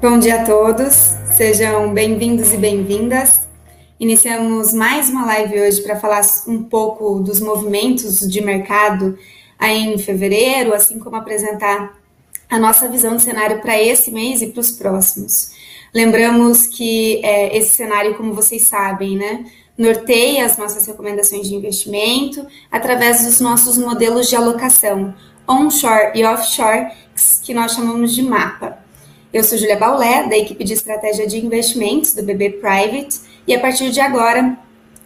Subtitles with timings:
[0.00, 0.94] Bom dia a todos,
[1.36, 3.40] sejam bem-vindos e bem-vindas.
[3.98, 9.18] Iniciamos mais uma live hoje para falar um pouco dos movimentos de mercado
[9.58, 11.98] aí em fevereiro, assim como apresentar
[12.48, 15.50] a nossa visão de cenário para esse mês e para os próximos.
[15.92, 19.46] Lembramos que é, esse cenário, como vocês sabem, né,
[19.76, 25.12] norteia as nossas recomendações de investimento através dos nossos modelos de alocação
[25.48, 26.86] onshore e offshore,
[27.42, 28.86] que nós chamamos de mapa.
[29.38, 33.60] Eu sou Julia Baulé, da equipe de estratégia de investimentos do BB Private, e a
[33.60, 34.58] partir de agora,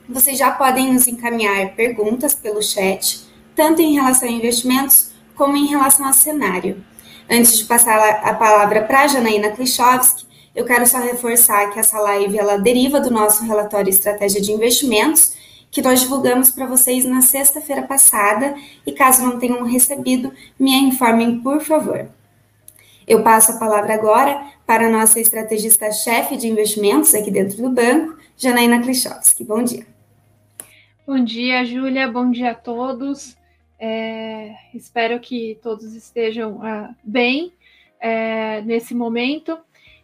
[0.08, 5.66] vocês já podem nos encaminhar perguntas pelo chat, tanto em relação a investimentos como em
[5.66, 6.82] relação a cenário.
[7.30, 10.24] Antes de passar a palavra para a Janaína Klichowski,
[10.54, 15.34] eu quero só reforçar que essa live ela deriva do nosso relatório Estratégia de Investimentos,
[15.70, 18.54] que nós divulgamos para vocês na sexta-feira passada,
[18.86, 22.08] e caso não tenham recebido, me informem, por favor.
[23.06, 28.18] Eu passo a palavra agora para a nossa estrategista-chefe de investimentos aqui dentro do banco,
[28.36, 29.44] Janaína Klichowski.
[29.44, 29.86] Bom dia.
[31.06, 32.10] Bom dia, Júlia.
[32.10, 33.36] Bom dia a todos.
[33.78, 37.52] É, espero que todos estejam uh, bem
[38.00, 39.58] é, nesse momento.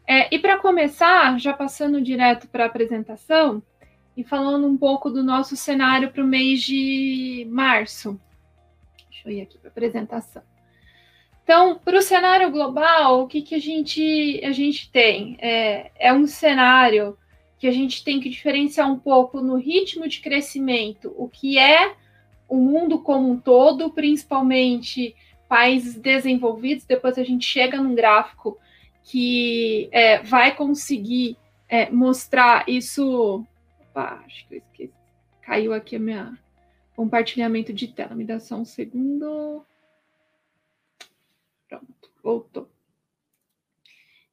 [0.06, 3.62] É, e para começar, já passando direto para a apresentação
[4.16, 8.20] e falando um pouco do nosso cenário para o mês de março.
[9.10, 10.42] Deixa eu ir aqui para a apresentação.
[11.48, 15.38] Então, para o cenário global, o que, que a, gente, a gente tem?
[15.40, 17.16] É, é um cenário
[17.58, 21.94] que a gente tem que diferenciar um pouco no ritmo de crescimento, o que é
[22.46, 25.16] o mundo como um todo, principalmente
[25.48, 26.84] países desenvolvidos.
[26.84, 28.58] Depois a gente chega num gráfico
[29.02, 33.42] que é, vai conseguir é, mostrar isso.
[33.88, 34.92] Opa, acho que eu esqueci.
[35.40, 36.38] Caiu aqui a minha
[36.94, 38.14] compartilhamento de tela.
[38.14, 39.64] Me dá só um segundo.
[42.28, 42.68] Voltou.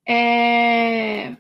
[0.05, 1.33] É...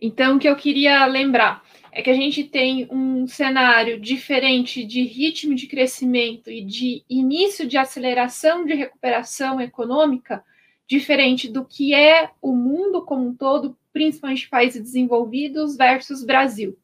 [0.00, 5.02] Então, o que eu queria lembrar é que a gente tem um cenário diferente de
[5.02, 10.44] ritmo de crescimento e de início de aceleração de recuperação econômica,
[10.86, 16.78] diferente do que é o mundo como um todo, principalmente países desenvolvidos versus Brasil.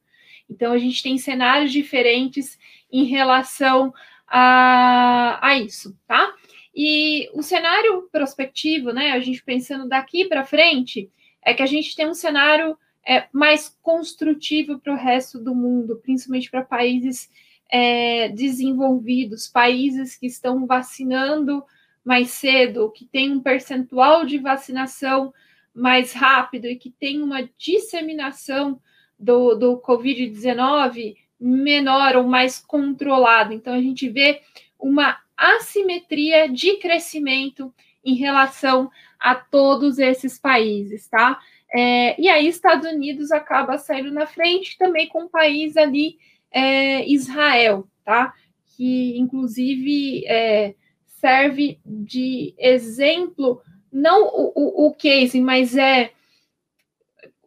[0.49, 2.59] Então, a gente tem cenários diferentes
[2.91, 3.93] em relação
[4.27, 6.35] a, a isso, tá?
[6.73, 11.11] E o cenário prospectivo, né, a gente pensando daqui para frente,
[11.43, 15.99] é que a gente tem um cenário é, mais construtivo para o resto do mundo,
[16.01, 17.29] principalmente para países
[17.71, 21.63] é, desenvolvidos, países que estão vacinando
[22.03, 25.33] mais cedo, que tem um percentual de vacinação
[25.73, 28.79] mais rápido e que tem uma disseminação
[29.17, 33.53] do, do Covid-19 menor ou mais controlada.
[33.53, 34.41] Então, a gente vê
[34.79, 41.39] uma assimetria de crescimento em relação a todos esses países, tá?
[41.73, 46.17] É, e aí, Estados Unidos acaba saindo na frente também com o país ali,
[46.51, 48.33] é, Israel, tá?
[48.75, 50.75] Que inclusive é,
[51.05, 56.11] serve de exemplo, não o, o, o case, mas é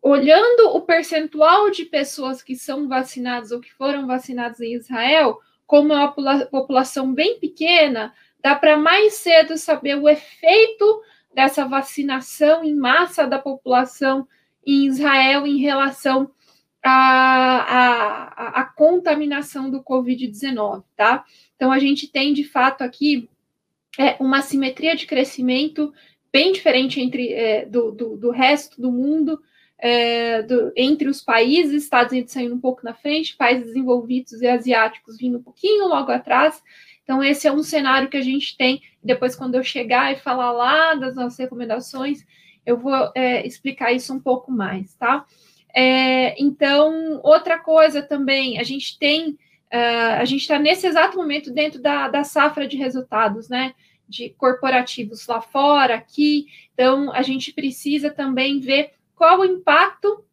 [0.00, 5.92] olhando o percentual de pessoas que são vacinadas ou que foram vacinadas em Israel, como
[5.92, 11.02] é uma população bem pequena, dá para mais cedo saber o efeito
[11.34, 14.26] dessa vacinação em massa da população
[14.66, 16.30] em Israel em relação
[16.82, 21.24] à, à, à contaminação do Covid-19, tá?
[21.56, 23.28] Então, a gente tem, de fato, aqui
[23.98, 25.92] é, uma simetria de crescimento
[26.32, 29.40] bem diferente entre é, do, do, do, resto do mundo,
[29.78, 34.46] é, do, entre os países, Estados Unidos saindo um pouco na frente, países desenvolvidos e
[34.46, 36.62] asiáticos vindo um pouquinho logo atrás.
[37.02, 38.82] Então, esse é um cenário que a gente tem.
[39.02, 42.24] Depois, quando eu chegar e falar lá das nossas recomendações,
[42.64, 45.26] eu vou é, explicar isso um pouco mais, tá?
[45.74, 51.52] É, então, outra coisa também, a gente tem, uh, a gente está nesse exato momento
[51.52, 53.74] dentro da, da safra de resultados, né?
[54.08, 56.46] De corporativos lá fora, aqui.
[56.72, 60.24] Então, a gente precisa também ver qual o impacto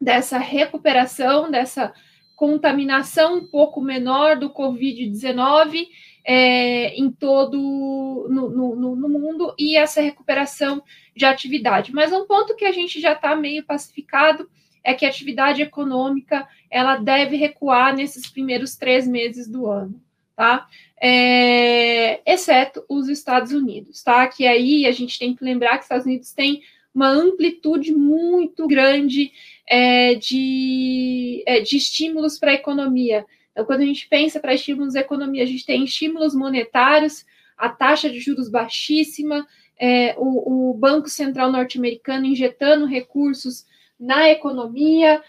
[0.00, 1.92] dessa recuperação, dessa
[2.36, 5.86] contaminação um pouco menor do Covid-19
[6.24, 10.82] é, em todo no, no, no, mundo e essa recuperação
[11.14, 11.92] de atividade.
[11.92, 14.48] Mas um ponto que a gente já está meio pacificado
[14.82, 20.00] é que a atividade econômica ela deve recuar nesses primeiros três meses do ano,
[20.34, 20.66] tá?
[21.00, 24.26] É, exceto os Estados Unidos, tá?
[24.26, 26.62] Que aí a gente tem que lembrar que os Estados Unidos têm
[26.94, 29.32] uma amplitude muito grande
[29.66, 33.26] é, de, é, de estímulos para a economia.
[33.52, 37.24] Então, quando a gente pensa para estímulos da economia, a gente tem estímulos monetários,
[37.56, 39.46] a taxa de juros baixíssima,
[39.78, 43.66] é, o, o Banco Central norte-americano injetando recursos
[43.98, 45.22] na economia,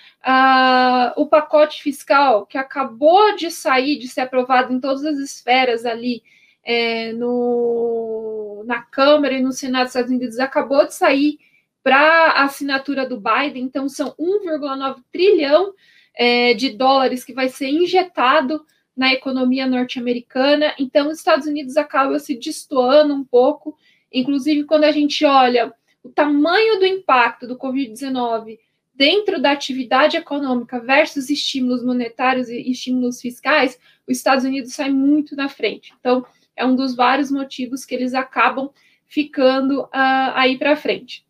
[1.16, 6.24] o pacote fiscal que acabou de sair, de ser aprovado em todas as esferas ali,
[6.64, 11.38] é, no, na Câmara e no Senado dos Estados Unidos, acabou de sair
[11.86, 15.72] para assinatura do Biden, então são 1,9 trilhão
[16.16, 18.66] é, de dólares que vai ser injetado
[18.98, 23.78] na economia norte-americana, então os Estados Unidos acabam se destoando um pouco,
[24.12, 25.72] inclusive quando a gente olha
[26.04, 28.58] o tamanho do impacto do Covid-19
[28.96, 35.36] dentro da atividade econômica versus estímulos monetários e estímulos fiscais, os Estados Unidos sai muito
[35.36, 35.94] na frente.
[36.00, 38.72] Então, é um dos vários motivos que eles acabam
[39.06, 41.25] ficando uh, aí para frente.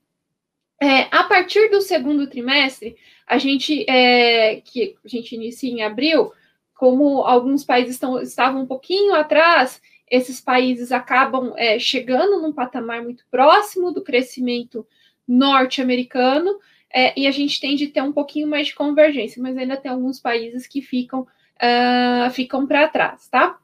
[0.81, 6.31] É, a partir do segundo trimestre, a gente é, que a gente inicia em abril,
[6.75, 13.01] como alguns países estão, estavam um pouquinho atrás, esses países acabam é, chegando num patamar
[13.01, 14.85] muito próximo do crescimento
[15.27, 16.59] norte-americano,
[16.93, 19.91] é, e a gente tende a ter um pouquinho mais de convergência, mas ainda tem
[19.91, 23.59] alguns países que ficam, uh, ficam para trás, tá?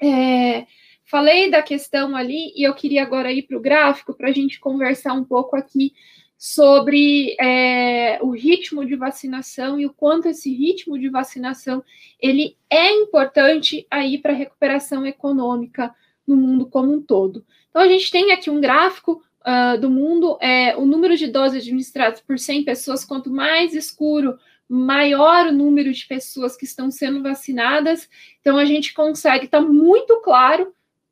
[0.00, 0.66] É,
[1.04, 4.58] falei da questão ali, e eu queria agora ir para o gráfico para a gente
[4.60, 5.92] conversar um pouco aqui
[6.38, 11.82] sobre é, o ritmo de vacinação e o quanto esse ritmo de vacinação
[12.20, 15.94] ele é importante aí para a recuperação econômica
[16.26, 17.44] no mundo como um todo.
[17.70, 21.62] Então a gente tem aqui um gráfico uh, do mundo, é, o número de doses
[21.62, 27.22] administradas por 100 pessoas, quanto mais escuro, maior o número de pessoas que estão sendo
[27.22, 28.08] vacinadas.
[28.40, 30.64] Então a gente consegue, está muito claro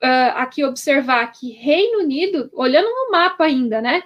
[0.02, 4.02] uh, aqui observar que Reino Unido, olhando no mapa ainda, né?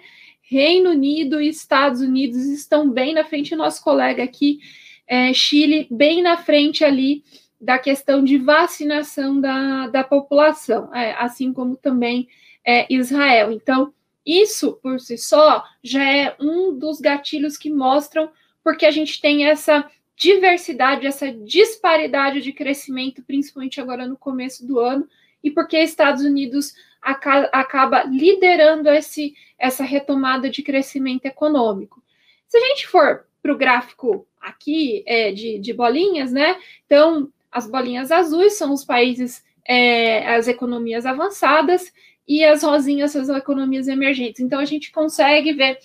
[0.50, 4.61] Reino Unido e Estados Unidos estão bem na frente, nosso colega aqui,
[5.06, 7.23] é, Chile, bem na frente ali
[7.61, 12.29] da questão de vacinação da, da população, é, assim como também
[12.65, 13.53] é, Israel.
[13.53, 13.93] Então,
[14.25, 18.31] isso por si só já é um dos gatilhos que mostram
[18.65, 19.87] porque a gente tem essa
[20.17, 25.06] diversidade, essa disparidade de crescimento, principalmente agora no começo do ano,
[25.45, 32.03] e porque Estados Unidos acaba liderando esse, essa retomada de crescimento econômico.
[32.47, 36.59] Se a gente for para o gráfico aqui é, de, de bolinhas, né?
[36.87, 41.93] Então, as bolinhas azuis são os países, é, as economias avançadas,
[42.27, 44.41] e as rosinhas são as economias emergentes.
[44.41, 45.79] Então, a gente consegue ver,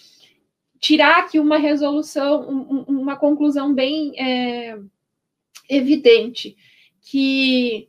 [0.80, 4.78] tirar aqui uma resolução, um, uma conclusão bem é,
[5.70, 6.58] evidente,
[7.02, 7.88] que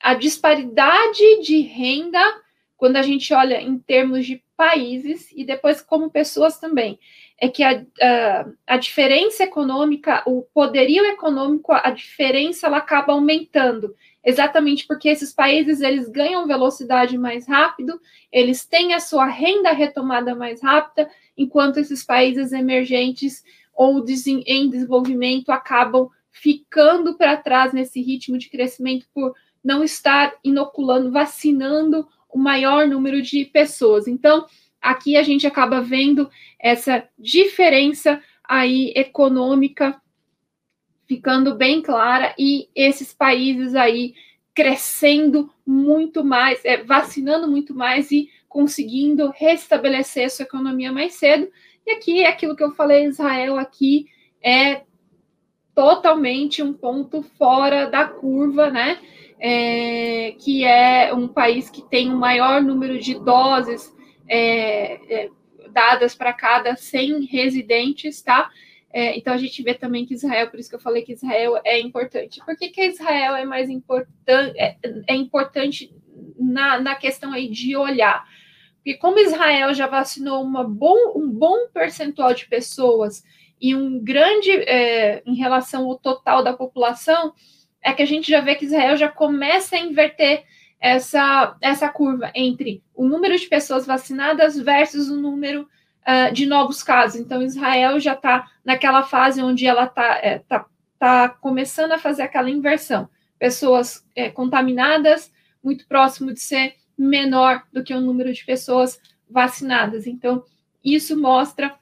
[0.00, 2.22] a disparidade de renda
[2.80, 6.98] quando a gente olha em termos de países e depois como pessoas também,
[7.38, 13.94] é que a, a, a, diferença econômica, o poderio econômico, a diferença ela acaba aumentando,
[14.24, 18.00] exatamente porque esses países eles ganham velocidade mais rápido,
[18.32, 23.44] eles têm a sua renda retomada mais rápida, enquanto esses países emergentes
[23.74, 24.02] ou
[24.46, 32.08] em desenvolvimento acabam ficando para trás nesse ritmo de crescimento por não estar inoculando, vacinando
[32.32, 34.06] o maior número de pessoas.
[34.06, 34.46] Então,
[34.80, 40.00] aqui a gente acaba vendo essa diferença aí econômica
[41.06, 44.14] ficando bem clara e esses países aí
[44.54, 51.48] crescendo muito mais, é, vacinando muito mais e conseguindo restabelecer sua economia mais cedo.
[51.86, 54.06] E aqui é aquilo que eu falei, Israel aqui
[54.42, 54.82] é
[55.74, 58.98] totalmente um ponto fora da curva, né?
[59.40, 63.92] É, que é um país que tem o maior número de doses
[64.28, 65.30] é, é,
[65.72, 68.50] dadas para cada 100 residentes, tá?
[68.92, 71.60] É, então a gente vê também que Israel, por isso que eu falei que Israel
[71.64, 72.40] é importante.
[72.44, 74.58] Por que, que Israel é mais importante?
[74.58, 74.76] É,
[75.08, 75.94] é importante
[76.38, 78.26] na, na questão aí de olhar.
[78.76, 83.22] Porque como Israel já vacinou uma bom, um bom percentual de pessoas
[83.60, 87.32] e um grande é, em relação ao total da população,
[87.82, 90.44] é que a gente já vê que Israel já começa a inverter
[90.80, 95.68] essa, essa curva entre o número de pessoas vacinadas versus o número
[96.02, 97.20] uh, de novos casos.
[97.20, 100.66] Então, Israel já está naquela fase onde ela está é, tá,
[100.98, 103.08] tá começando a fazer aquela inversão.
[103.38, 105.32] Pessoas é, contaminadas,
[105.62, 110.06] muito próximo de ser menor do que o número de pessoas vacinadas.
[110.06, 110.44] Então,
[110.84, 111.74] isso mostra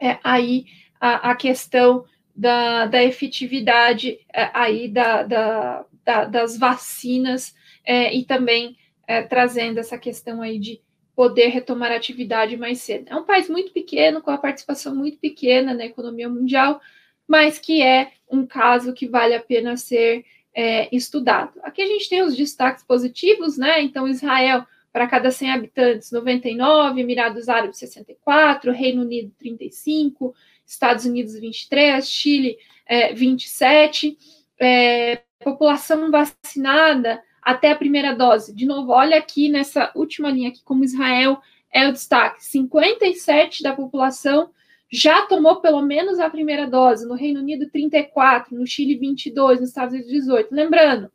[0.00, 0.64] é, aí
[1.00, 8.24] a, a questão da, da efetividade é, aí da, da, da, das vacinas é, e
[8.24, 10.80] também é, trazendo essa questão aí de
[11.14, 13.06] poder retomar a atividade mais cedo.
[13.08, 16.80] É um país muito pequeno, com a participação muito pequena na economia mundial,
[17.28, 20.24] mas que é um caso que vale a pena ser
[20.54, 21.60] é, estudado.
[21.62, 23.82] Aqui a gente tem os destaques positivos, né?
[23.82, 30.34] Então, Israel para cada 100 habitantes, 99, Emirados Árabes 64, Reino Unido 35,
[30.66, 34.16] Estados Unidos 23, Chile é, 27,
[34.60, 38.54] é, população vacinada até a primeira dose.
[38.54, 41.38] De novo, olha aqui nessa última linha aqui como Israel
[41.72, 42.44] é o destaque.
[42.44, 44.50] 57 da população
[44.90, 47.08] já tomou pelo menos a primeira dose.
[47.08, 50.54] No Reino Unido 34, no Chile 22, nos Estados Unidos 18.
[50.54, 51.10] Lembrando,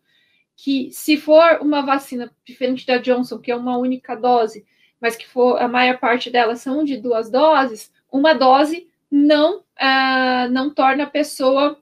[0.58, 4.66] que se for uma vacina diferente da Johnson, que é uma única dose,
[5.00, 10.50] mas que for a maior parte delas são de duas doses, uma dose não uh,
[10.52, 11.80] não torna a pessoa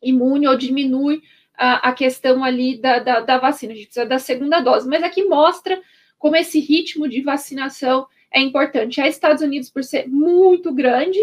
[0.00, 1.22] imune ou diminui
[1.56, 3.72] a, a questão ali da, da, da, vacina.
[3.72, 5.80] A gente precisa da segunda dose, mas aqui mostra
[6.16, 9.00] como esse ritmo de vacinação é importante.
[9.00, 11.18] A Estados Unidos, por ser muito grande,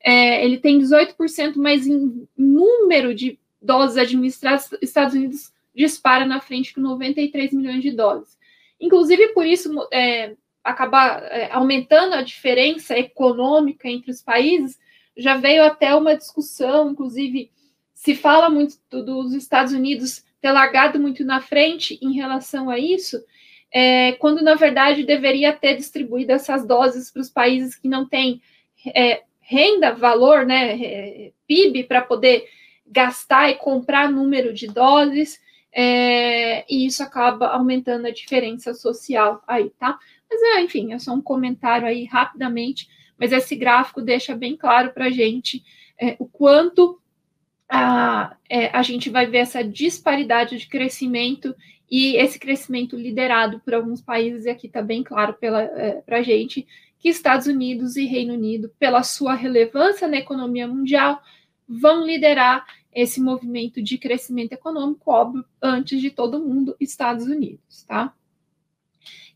[0.00, 6.72] é, ele tem 18%, mas em número de doses administradas, Estados Unidos dispara na frente
[6.72, 8.36] com 93 milhões de dólares.
[8.80, 14.78] Inclusive, por isso, é, acabar é, aumentando a diferença econômica entre os países,
[15.16, 17.50] já veio até uma discussão, inclusive,
[17.94, 23.22] se fala muito dos Estados Unidos ter largado muito na frente em relação a isso,
[23.72, 28.40] é, quando na verdade deveria ter distribuído essas doses para os países que não têm
[28.94, 32.46] é, renda, valor, né, é, PIB, para poder
[32.86, 35.40] gastar e comprar número de doses
[35.78, 39.98] é, e isso acaba aumentando a diferença social aí, tá?
[40.28, 44.94] Mas, é, enfim, é só um comentário aí rapidamente, mas esse gráfico deixa bem claro
[44.94, 45.62] para a gente
[46.00, 46.98] é, o quanto
[47.68, 51.54] a, é, a gente vai ver essa disparidade de crescimento
[51.90, 56.22] e esse crescimento liderado por alguns países, e aqui está bem claro para é, a
[56.22, 56.66] gente
[56.98, 61.20] que Estados Unidos e Reino Unido, pela sua relevância na economia mundial,
[61.68, 62.64] vão liderar
[62.96, 68.14] esse movimento de crescimento econômico, óbvio, antes de todo mundo, Estados Unidos, tá?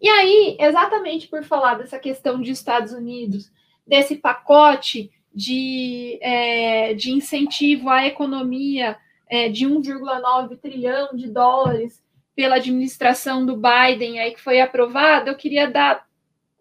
[0.00, 3.52] E aí, exatamente por falar dessa questão de Estados Unidos,
[3.86, 8.96] desse pacote de, é, de incentivo à economia
[9.28, 12.02] é, de 1,9 trilhão de dólares
[12.34, 16.06] pela administração do Biden aí que foi aprovado, eu queria dar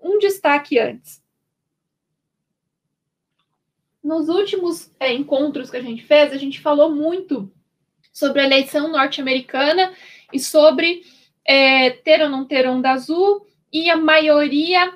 [0.04, 1.24] um destaque antes
[4.10, 7.54] nos últimos é, encontros que a gente fez, a gente falou muito
[8.12, 9.94] sobre a eleição norte-americana
[10.34, 11.04] e sobre
[11.46, 14.94] é, ter ou não ter onda azul e a maioria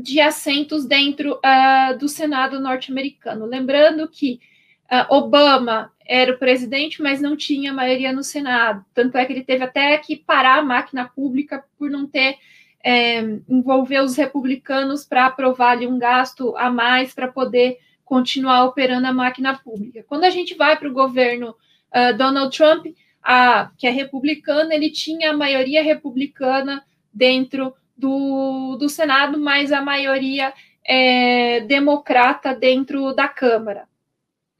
[0.00, 3.44] de assentos dentro uh, do Senado norte-americano.
[3.44, 4.38] Lembrando que
[4.84, 8.84] uh, Obama era o presidente, mas não tinha maioria no Senado.
[8.94, 12.38] Tanto é que ele teve até que parar a máquina pública por não ter
[12.84, 13.18] é,
[13.48, 19.12] envolver os republicanos para aprovar ali um gasto a mais para poder continuar operando a
[19.12, 20.02] máquina pública.
[20.08, 21.54] Quando a gente vai para o governo
[21.94, 22.86] uh, Donald Trump,
[23.22, 29.82] a, que é republicano, ele tinha a maioria republicana dentro do, do Senado, mas a
[29.82, 33.86] maioria é, democrata dentro da Câmara.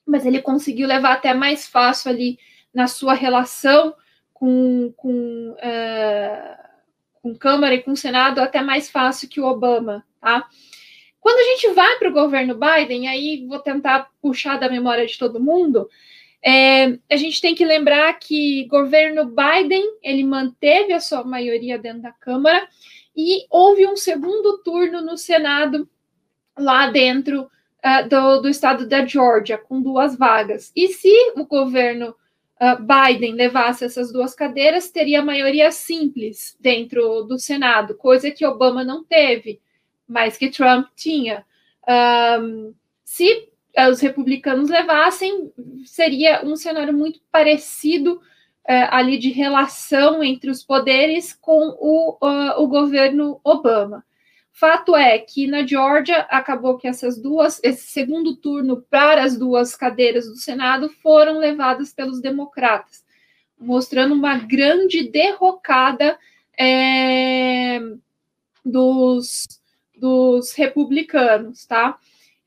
[0.04, 2.38] Mas ele conseguiu levar até mais fácil ali
[2.74, 3.94] na sua relação
[4.34, 6.68] com, com, uh,
[7.22, 10.46] com Câmara e com Senado, até mais fácil que o Obama, tá?
[11.28, 15.18] Quando a gente vai para o governo Biden, aí vou tentar puxar da memória de
[15.18, 15.86] todo mundo,
[16.42, 22.00] é, a gente tem que lembrar que governo Biden ele manteve a sua maioria dentro
[22.00, 22.66] da Câmara
[23.14, 25.86] e houve um segundo turno no Senado
[26.58, 30.72] lá dentro uh, do, do, estado da Georgia com duas vagas.
[30.74, 32.16] E se o governo
[32.58, 38.82] uh, Biden levasse essas duas cadeiras, teria maioria simples dentro do Senado, coisa que Obama
[38.82, 39.60] não teve
[40.08, 41.44] mais que Trump tinha.
[42.40, 42.74] Um,
[43.04, 43.48] se
[43.90, 45.52] os republicanos levassem,
[45.84, 52.60] seria um cenário muito parecido uh, ali de relação entre os poderes com o, uh,
[52.62, 54.04] o governo Obama.
[54.52, 59.76] Fato é que na Georgia acabou que essas duas, esse segundo turno para as duas
[59.76, 63.04] cadeiras do Senado foram levadas pelos democratas,
[63.56, 66.18] mostrando uma grande derrocada
[66.58, 67.78] é,
[68.64, 69.57] dos,
[69.98, 71.98] dos republicanos, tá?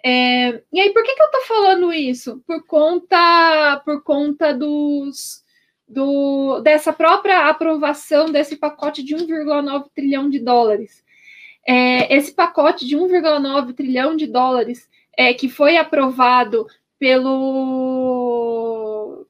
[0.04, 2.42] É, e aí, por que, que eu tô falando isso?
[2.48, 5.44] Por conta, por conta dos,
[5.88, 11.04] do, dessa própria aprovação desse pacote de 1,9 trilhão de dólares.
[11.68, 16.66] É, esse pacote de 1,9 trilhão de dólares é, que foi aprovado
[16.98, 18.48] pelo,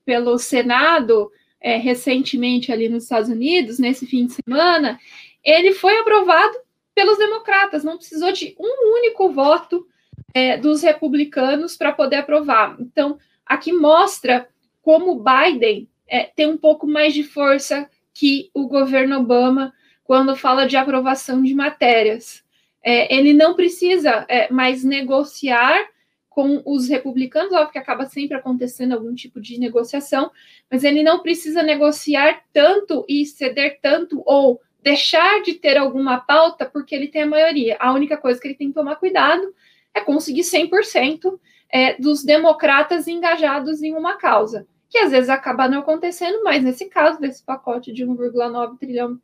[0.05, 4.99] pelo Senado é, recentemente ali nos Estados Unidos, nesse fim de semana,
[5.43, 6.57] ele foi aprovado
[7.01, 9.88] pelos democratas, não precisou de um único voto
[10.36, 12.77] é, dos republicanos para poder aprovar.
[12.79, 14.48] Então, aqui mostra
[14.84, 20.67] como Biden é, tem um pouco mais de força que o governo Obama, quando fala
[20.67, 22.43] de aprovação de matérias.
[22.84, 25.84] É, ele não precisa é, mais negociar
[26.29, 30.29] com os republicanos, óbvio que acaba sempre acontecendo algum tipo de negociação,
[30.70, 36.65] mas ele não precisa negociar tanto e ceder tanto ou deixar de ter alguma pauta
[36.65, 37.77] porque ele tem a maioria.
[37.79, 39.53] A única coisa que ele tem que tomar cuidado
[39.93, 41.39] é conseguir 100%
[41.71, 46.89] é, dos democratas engajados em uma causa, que às vezes acaba não acontecendo, mas nesse
[46.89, 49.19] caso, desse pacote de 1,9 trilhão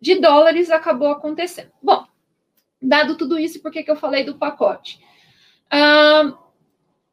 [0.00, 1.70] de dólares, acabou acontecendo.
[1.82, 2.06] Bom,
[2.80, 5.00] dado tudo isso, por que, que eu falei do pacote?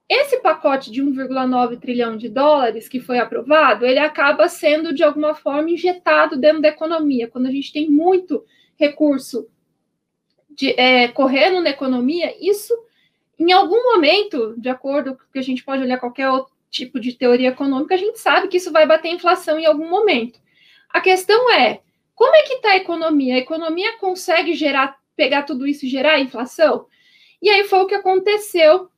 [0.07, 5.33] Esse pacote de 1,9 trilhão de dólares que foi aprovado, ele acaba sendo, de alguma
[5.33, 7.27] forma, injetado dentro da economia.
[7.27, 8.45] Quando a gente tem muito
[8.77, 9.47] recurso
[10.49, 12.73] de, é, correndo na economia, isso,
[13.39, 17.13] em algum momento, de acordo com que a gente pode olhar qualquer outro tipo de
[17.13, 20.39] teoria econômica, a gente sabe que isso vai bater inflação em algum momento.
[20.89, 21.81] A questão é,
[22.13, 23.35] como é que está a economia?
[23.35, 26.85] A economia consegue gerar, pegar tudo isso e gerar inflação?
[27.41, 28.89] E aí foi o que aconteceu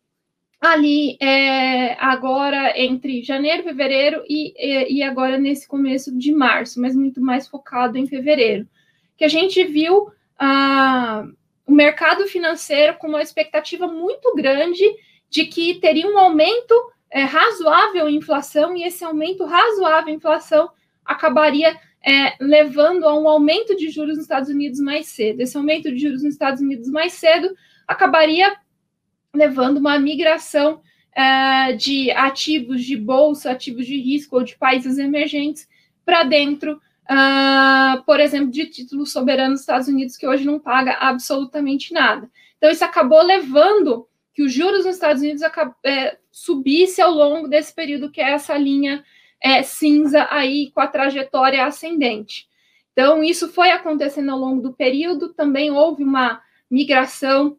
[0.60, 4.54] ali é, agora entre janeiro, fevereiro e,
[4.98, 8.68] e, agora nesse começo de março, mas muito mais focado em fevereiro,
[9.16, 11.26] que a gente viu ah,
[11.66, 14.84] o mercado financeiro com uma expectativa muito grande
[15.30, 16.74] de que teria um aumento
[17.12, 20.70] é, razoável em inflação e esse aumento razoável em inflação
[21.06, 25.42] acabaria é, levando a um aumento de juros nos Estados Unidos mais cedo.
[25.42, 27.54] Esse aumento de juros nos Estados Unidos mais cedo
[27.88, 28.56] acabaria
[29.34, 30.82] levando uma migração
[31.18, 35.68] uh, de ativos de bolsa, ativos de risco ou de países emergentes
[36.06, 36.80] para dentro,
[37.10, 42.30] uh, por exemplo, de títulos soberanos dos Estados Unidos, que hoje não paga absolutamente nada.
[42.58, 45.42] Então, isso acabou levando que os juros nos Estados Unidos
[45.84, 49.04] é, subisse ao longo desse período, que é essa linha
[49.42, 52.48] é, cinza aí com a trajetória ascendente.
[52.94, 57.58] Então, isso foi acontecendo ao longo do período, também houve uma migração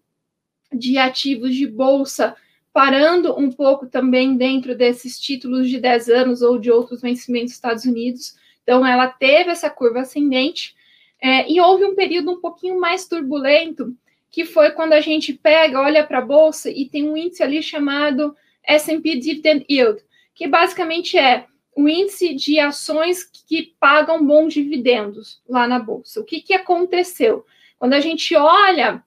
[0.73, 2.37] de ativos de bolsa,
[2.73, 7.57] parando um pouco também dentro desses títulos de 10 anos ou de outros vencimentos dos
[7.57, 8.37] Estados Unidos.
[8.63, 10.77] Então, ela teve essa curva ascendente,
[11.21, 13.95] é, e houve um período um pouquinho mais turbulento,
[14.31, 17.63] que foi quando a gente pega, olha para a bolsa e tem um índice ali
[17.63, 20.01] chamado S&P Dividend Yield,
[20.35, 26.21] que basicamente é o índice de ações que pagam bons dividendos lá na bolsa.
[26.21, 27.45] O que, que aconteceu?
[27.79, 29.03] Quando a gente olha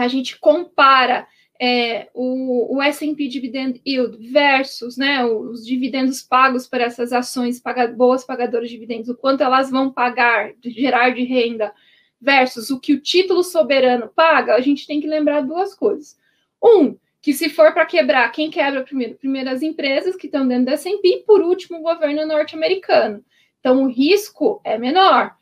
[0.00, 1.26] a gente compara
[1.60, 7.86] é, o, o S&P Dividend Yield versus né, os dividendos pagos por essas ações paga,
[7.88, 11.72] boas pagadoras de dividendos, o quanto elas vão pagar, de gerar de renda,
[12.20, 16.18] versus o que o título soberano paga, a gente tem que lembrar duas coisas.
[16.62, 19.16] Um, que se for para quebrar, quem quebra primeiro?
[19.16, 23.24] Primeiro as empresas que estão dentro da S&P e, por último, o governo norte-americano.
[23.58, 25.34] Então, o risco é menor.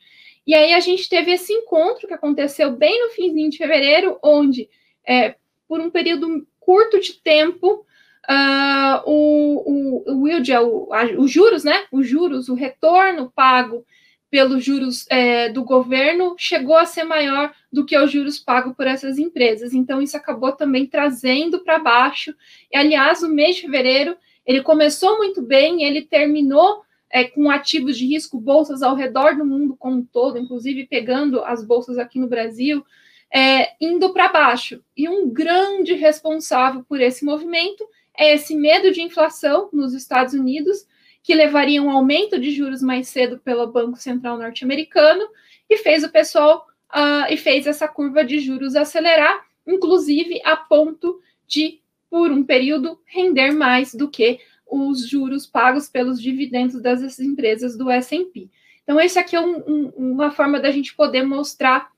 [0.45, 4.69] E aí a gente teve esse encontro que aconteceu bem no finzinho de fevereiro, onde,
[5.07, 5.35] é,
[5.67, 7.85] por um período curto de tempo,
[8.29, 11.85] uh, o, o, o yield, o, a, os juros, né?
[11.91, 13.85] Os juros, o retorno pago
[14.29, 18.85] pelos juros é, do governo chegou a ser maior do que os juros pagos por
[18.85, 19.73] essas empresas.
[19.73, 22.35] Então, isso acabou também trazendo para baixo.
[22.71, 26.83] E, aliás, o mês de fevereiro ele começou muito bem, ele terminou
[27.15, 31.41] é, com ativos de risco, bolsas ao redor do mundo como um todo, inclusive pegando
[31.45, 32.85] as bolsas aqui no Brasil,
[33.33, 34.83] é, indo para baixo.
[34.97, 40.85] E um grande responsável por esse movimento é esse medo de inflação nos Estados Unidos,
[41.23, 45.25] que levaria um aumento de juros mais cedo pelo Banco Central norte-americano
[45.69, 51.21] e fez o pessoal uh, e fez essa curva de juros acelerar, inclusive a ponto
[51.47, 57.77] de, por um período, render mais do que os juros pagos pelos dividendos das empresas
[57.77, 58.49] do S&P.
[58.83, 61.91] Então, esse aqui é um, um, uma forma da gente poder mostrar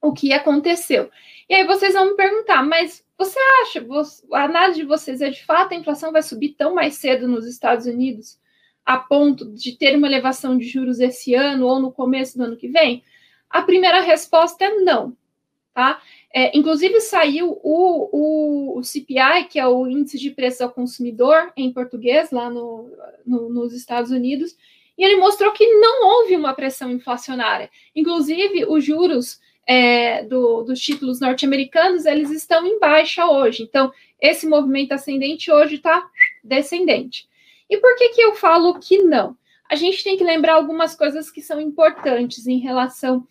[0.00, 1.10] o que aconteceu.
[1.48, 3.84] E aí vocês vão me perguntar, mas você acha,
[4.32, 7.46] a análise de vocês é de fato a inflação vai subir tão mais cedo nos
[7.46, 8.38] Estados Unidos
[8.84, 12.56] a ponto de ter uma elevação de juros esse ano ou no começo do ano
[12.56, 13.02] que vem?
[13.50, 15.16] A primeira resposta é não,
[15.74, 16.00] tá?
[16.34, 21.52] É, inclusive, saiu o, o, o, CPI, que é o Índice de Preços ao Consumidor,
[21.56, 22.90] em português, lá no,
[23.24, 24.56] no, nos Estados Unidos,
[24.98, 27.70] e ele mostrou que não houve uma pressão inflacionária.
[27.94, 33.62] Inclusive, os juros é, do, dos títulos norte-americanos, eles estão em baixa hoje.
[33.62, 36.08] Então, esse movimento ascendente hoje está
[36.42, 37.28] descendente.
[37.68, 39.36] E por que, que eu falo que não?
[39.68, 43.26] A gente tem que lembrar algumas coisas que são importantes em relação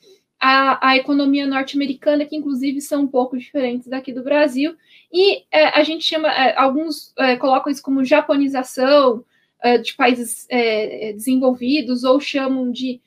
[0.45, 4.75] a, a economia norte-americana, que inclusive são um pouco diferentes daqui do Brasil,
[5.12, 9.25] e é, a gente chama, é, alguns é, colocam isso como japonização
[9.63, 13.01] é, de países é, desenvolvidos, ou chamam de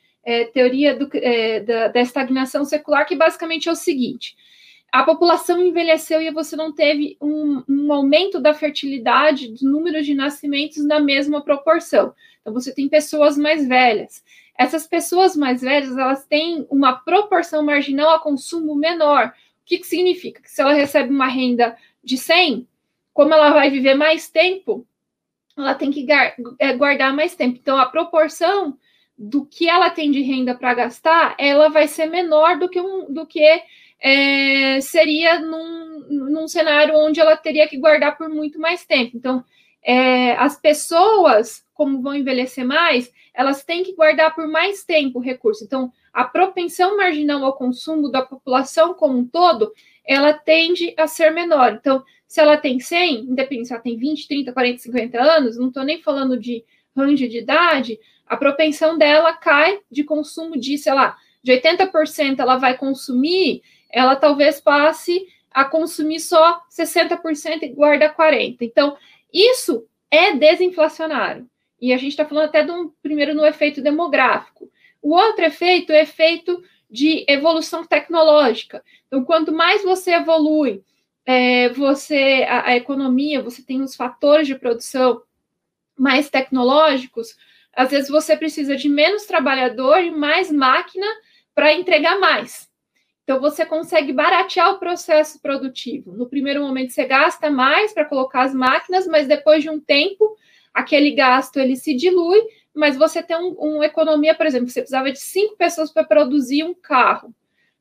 [0.53, 1.09] teoria do,
[1.64, 4.37] da, da estagnação secular, que basicamente é o seguinte:
[4.92, 10.12] a população envelheceu e você não teve um, um, aumento da fertilidade, dos números de
[10.12, 12.12] nascimentos na mesma proporção.
[12.40, 14.22] Então, você tem pessoas mais velhas.
[14.57, 19.29] Essas pessoas mais velhas, elas têm uma proporção marginal a consumo menor.
[19.29, 19.33] O
[19.64, 20.42] que, que significa?
[20.42, 22.66] Que se ela recebe uma renda de 100,
[23.12, 24.87] como ela vai viver mais tempo,
[25.57, 26.07] ela tem que
[26.59, 27.59] é, guardar mais tempo.
[27.61, 28.79] Então, a proporção
[29.16, 33.12] do que ela tem de renda para gastar, ela vai ser menor do que, um,
[33.12, 33.42] do que
[34.01, 39.16] é, seria num, num cenário onde ela teria que guardar por muito mais tempo.
[39.16, 39.44] Então,
[39.83, 45.23] é, as pessoas, como vão envelhecer mais, elas têm que guardar por mais tempo o
[45.23, 45.64] recurso.
[45.64, 49.73] Então, a propensão marginal ao consumo da população como um todo,
[50.05, 51.75] ela tende a ser menor.
[51.81, 55.69] Então, se ela tem 100, independente se ela tem 20, 30, 40, 50 anos, não
[55.69, 56.64] estou nem falando de
[56.97, 62.57] range de idade, a propensão dela cai de consumo de, sei lá, de 80% ela
[62.57, 68.59] vai consumir ela talvez passe a consumir só 60% e guarda 40%.
[68.61, 68.97] Então,
[69.33, 71.49] isso é desinflacionário.
[71.81, 74.71] E a gente está falando até de um, primeiro no efeito demográfico.
[75.01, 78.83] O outro efeito é efeito de evolução tecnológica.
[79.07, 80.83] Então, quanto mais você evolui,
[81.25, 85.23] é, você a, a, economia, você tem os fatores de produção
[85.97, 87.37] mais tecnológicos,
[87.75, 91.07] às vezes você precisa de menos trabalhador e mais máquina
[91.55, 92.67] para entregar mais.
[93.29, 96.14] Então, você consegue baratear o processo produtivo.
[96.14, 100.35] No primeiro momento, você gasta mais para colocar as máquinas, mas depois de um tempo,
[100.73, 102.41] aquele gasto ele se dilui,
[102.75, 106.64] mas você tem um, uma economia, por exemplo, você precisava de cinco pessoas para produzir
[106.64, 107.35] um carro.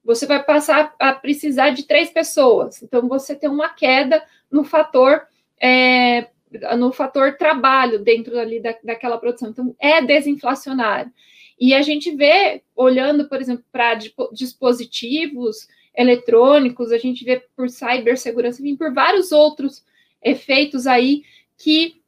[0.04, 2.84] Você vai passar a precisar de três pessoas.
[2.84, 5.28] Então, você tem uma queda no fator
[5.62, 6.28] é,
[6.78, 9.52] no fator trabalho dentro ali da, daquela produção.
[9.52, 11.10] Então, é desinflacionário.
[11.60, 13.98] E a gente vê, olhando, por exemplo, para
[14.32, 19.84] dispositivos eletrônicos, a gente vê por cibersegurança, enfim, por vários outros
[20.24, 21.24] efeitos aí
[21.58, 22.00] que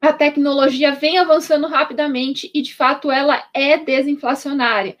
[0.00, 4.96] a tecnologia vem avançando rapidamente e, de fato, ela é desinflacionária.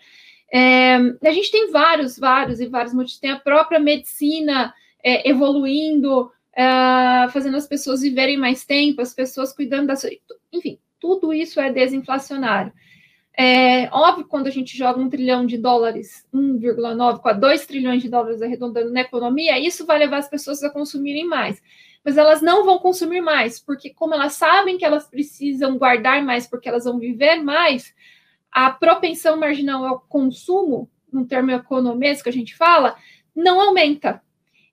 [0.52, 3.18] É, a gente tem vários, vários e vários motivos.
[3.18, 9.52] Tem a própria medicina é, evoluindo, é, fazendo as pessoas viverem mais tempo, as pessoas
[9.52, 10.10] cuidando da sua.
[10.52, 12.72] Enfim, tudo isso é desinflacionário.
[13.36, 18.00] É óbvio, quando a gente joga um trilhão de dólares, 1,9 com a 2 trilhões
[18.00, 21.60] de dólares arredondando na economia, isso vai levar as pessoas a consumirem mais.
[22.04, 26.46] Mas elas não vão consumir mais, porque como elas sabem que elas precisam guardar mais
[26.46, 27.92] porque elas vão viver mais,
[28.52, 32.96] a propensão marginal ao consumo, no termo economês que a gente fala,
[33.34, 34.22] não aumenta.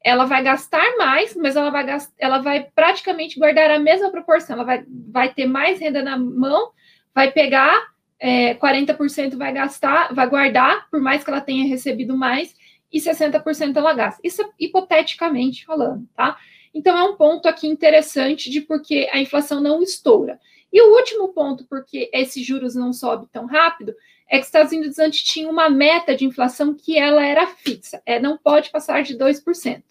[0.03, 4.55] Ela vai gastar mais, mas ela vai, gastar, ela vai praticamente guardar a mesma proporção.
[4.55, 6.71] Ela vai, vai ter mais renda na mão,
[7.13, 7.90] vai pegar
[8.21, 12.55] é, 40% vai gastar, vai guardar, por mais que ela tenha recebido mais,
[12.93, 14.21] e 60% ela gasta.
[14.23, 16.37] Isso é hipoteticamente falando, tá?
[16.71, 20.39] Então é um ponto aqui interessante de porque a inflação não estoura.
[20.71, 23.93] E o último ponto, porque esses juros não sobe tão rápido,
[24.29, 28.01] é que os Estados Unidos antes tinha uma meta de inflação que ela era fixa,
[28.05, 29.83] é não pode passar de 2%.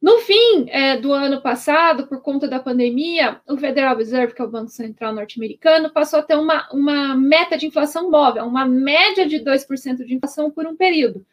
[0.00, 4.44] No fim é, do ano passado, por conta da pandemia, o Federal Reserve, que é
[4.44, 9.26] o Banco Central norte-americano, passou a ter uma, uma meta de inflação móvel, uma média
[9.26, 11.24] de 2% de inflação por um período.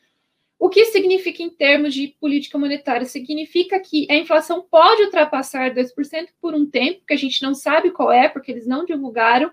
[0.58, 3.06] O que significa em termos de política monetária?
[3.06, 7.92] Significa que a inflação pode ultrapassar 2% por um tempo, que a gente não sabe
[7.92, 9.52] qual é, porque eles não divulgaram.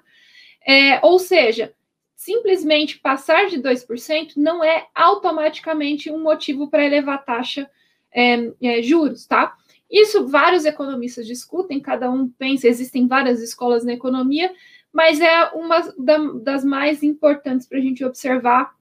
[0.64, 1.74] É, ou seja,
[2.14, 7.68] simplesmente passar de 2% não é automaticamente um motivo para elevar a taxa
[8.12, 9.56] é, é, juros, tá?
[9.90, 14.52] Isso vários economistas discutem, cada um pensa, existem várias escolas na economia,
[14.92, 18.74] mas é uma da, das mais importantes para a gente observar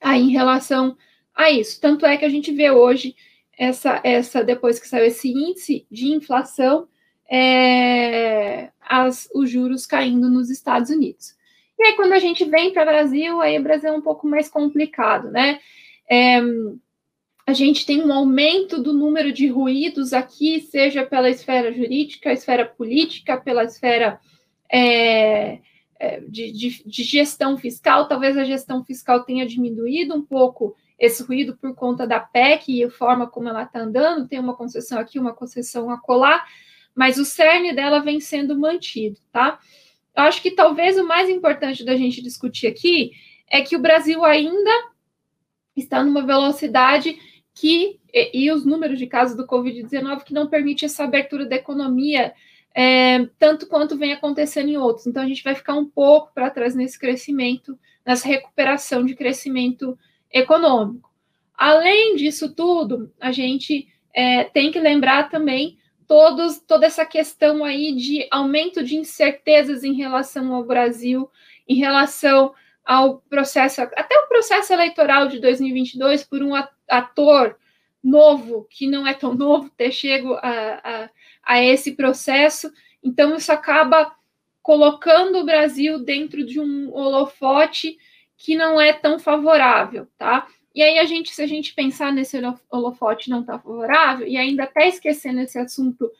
[0.00, 0.96] aí em relação
[1.34, 1.80] a isso.
[1.80, 3.16] Tanto é que a gente vê hoje
[3.58, 6.88] essa, essa depois que saiu esse índice de inflação,
[7.30, 11.34] é, as, os juros caindo nos Estados Unidos.
[11.78, 14.26] E aí, quando a gente vem para o Brasil, aí o Brasil é um pouco
[14.26, 15.58] mais complicado, né?
[16.08, 16.40] É,
[17.46, 22.64] a gente tem um aumento do número de ruídos aqui, seja pela esfera jurídica, esfera
[22.64, 24.18] política, pela esfera
[24.72, 25.60] é,
[25.98, 28.08] é, de, de, de, gestão fiscal.
[28.08, 32.84] Talvez a gestão fiscal tenha diminuído um pouco esse ruído por conta da PEC e
[32.84, 34.26] a forma como ela está andando.
[34.26, 36.42] Tem uma concessão aqui, uma concessão acolá,
[36.94, 39.58] mas o cerne dela vem sendo mantido, tá?
[40.16, 43.12] Eu acho que talvez o mais importante da gente discutir aqui
[43.50, 44.70] é que o Brasil ainda
[45.76, 47.18] está numa velocidade
[47.54, 51.56] que e, e os números de casos do Covid-19 que não permite essa abertura da
[51.56, 52.34] economia
[52.74, 55.06] é, tanto quanto vem acontecendo em outros.
[55.06, 59.98] Então, a gente vai ficar um pouco para trás nesse crescimento nessa recuperação de crescimento
[60.30, 61.10] econômico.
[61.56, 67.94] Além disso tudo, a gente é, tem que lembrar também todos, toda essa questão aí
[67.94, 71.30] de aumento de incertezas em relação ao Brasil,
[71.66, 72.52] em relação
[72.84, 76.52] ao processo, até o processo eleitoral de 2022, por um
[76.88, 77.56] ator
[78.02, 81.10] novo, que não é tão novo, ter chego a, a,
[81.42, 82.70] a esse processo.
[83.02, 84.14] Então, isso acaba
[84.62, 87.98] colocando o Brasil dentro de um holofote
[88.36, 90.46] que não é tão favorável, tá?
[90.74, 92.36] E aí a gente, se a gente pensar nesse
[92.70, 96.10] holofote não tá favorável, e ainda até esquecendo esse assunto,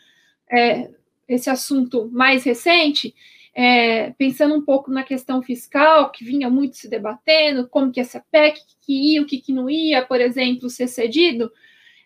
[0.51, 0.91] é,
[1.27, 3.15] esse assunto mais recente,
[3.55, 8.25] é, pensando um pouco na questão fiscal, que vinha muito se debatendo, como que essa
[8.31, 11.53] PEC que ia, o que, que não ia, por exemplo, ser cedido,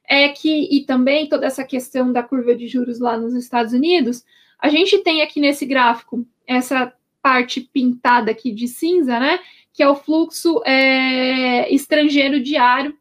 [0.07, 4.25] é que, e também toda essa questão da curva de juros lá nos Estados Unidos,
[4.59, 9.39] a gente tem aqui nesse gráfico essa parte pintada aqui de cinza, né?
[9.73, 12.97] Que é o fluxo é, estrangeiro diário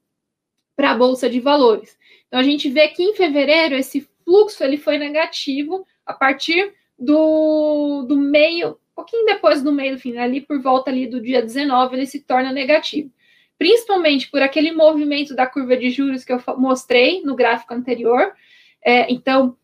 [0.75, 1.97] para a Bolsa de Valores.
[2.27, 8.03] Então a gente vê que em fevereiro esse fluxo ele foi negativo a partir do,
[8.07, 11.41] do meio, um pouquinho depois do meio do fim, ali por volta ali do dia
[11.41, 13.11] 19, ele se torna negativo.
[13.57, 18.33] Principalmente por aquele movimento da curva de juros que eu mostrei no gráfico anterior.
[18.83, 19.57] É, então,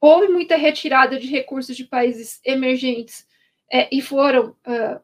[0.00, 3.26] houve muita retirada de recursos de países emergentes
[3.70, 5.00] é, e foram uh,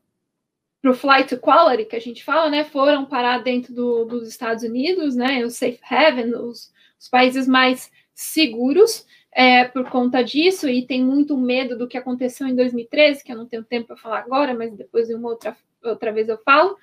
[0.80, 4.28] para o flight to quality, que a gente fala, né, foram parar dentro do, dos
[4.28, 10.68] Estados Unidos, né, o safe haven, os, os países mais seguros é, por conta disso,
[10.68, 13.96] e tem muito medo do que aconteceu em 2013, que eu não tenho tempo para
[13.96, 16.76] falar agora, mas depois uma outra, outra vez eu falo.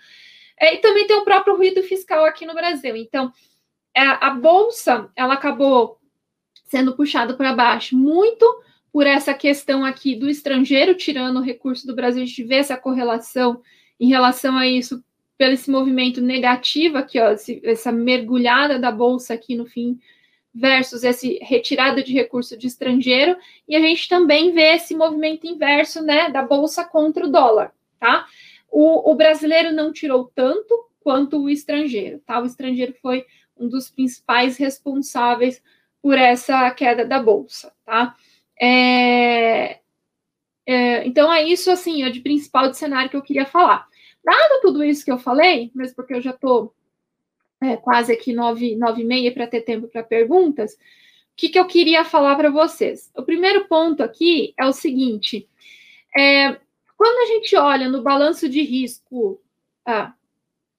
[0.59, 2.95] É, e também tem o próprio ruído fiscal aqui no Brasil.
[2.95, 3.31] Então,
[3.95, 5.99] a, é, a Bolsa, ela acabou
[6.65, 8.45] sendo puxado para baixo, muito
[8.91, 12.77] por essa questão aqui do estrangeiro tirando o recurso do Brasil, a gente vê essa
[12.77, 13.61] correlação
[13.99, 15.03] em relação a isso,
[15.37, 19.99] pelo esse movimento negativo aqui, ó, essa mergulhada da bolsa aqui no fim,
[20.55, 23.37] versus esse retirada de recurso de estrangeiro,
[23.67, 28.25] e a gente também vê esse movimento inverso, né, da bolsa contra o dólar, tá?
[28.71, 32.39] O, o brasileiro não tirou tanto quanto o estrangeiro, tá?
[32.39, 33.25] O estrangeiro foi
[33.57, 35.61] um dos principais responsáveis
[36.01, 38.15] por essa queda da bolsa, tá?
[38.59, 39.79] É,
[40.65, 43.87] é, então é isso assim, é de principal de cenário que eu queria falar.
[44.23, 46.73] Dado tudo isso que eu falei, mesmo porque eu já estou
[47.61, 50.77] é, quase aqui nove, nove e meia para ter tempo para perguntas, o
[51.37, 53.11] que, que eu queria falar para vocês?
[53.15, 55.47] O primeiro ponto aqui é o seguinte:
[56.17, 56.57] é,
[56.97, 59.41] quando a gente olha no balanço de risco
[59.85, 60.13] ah,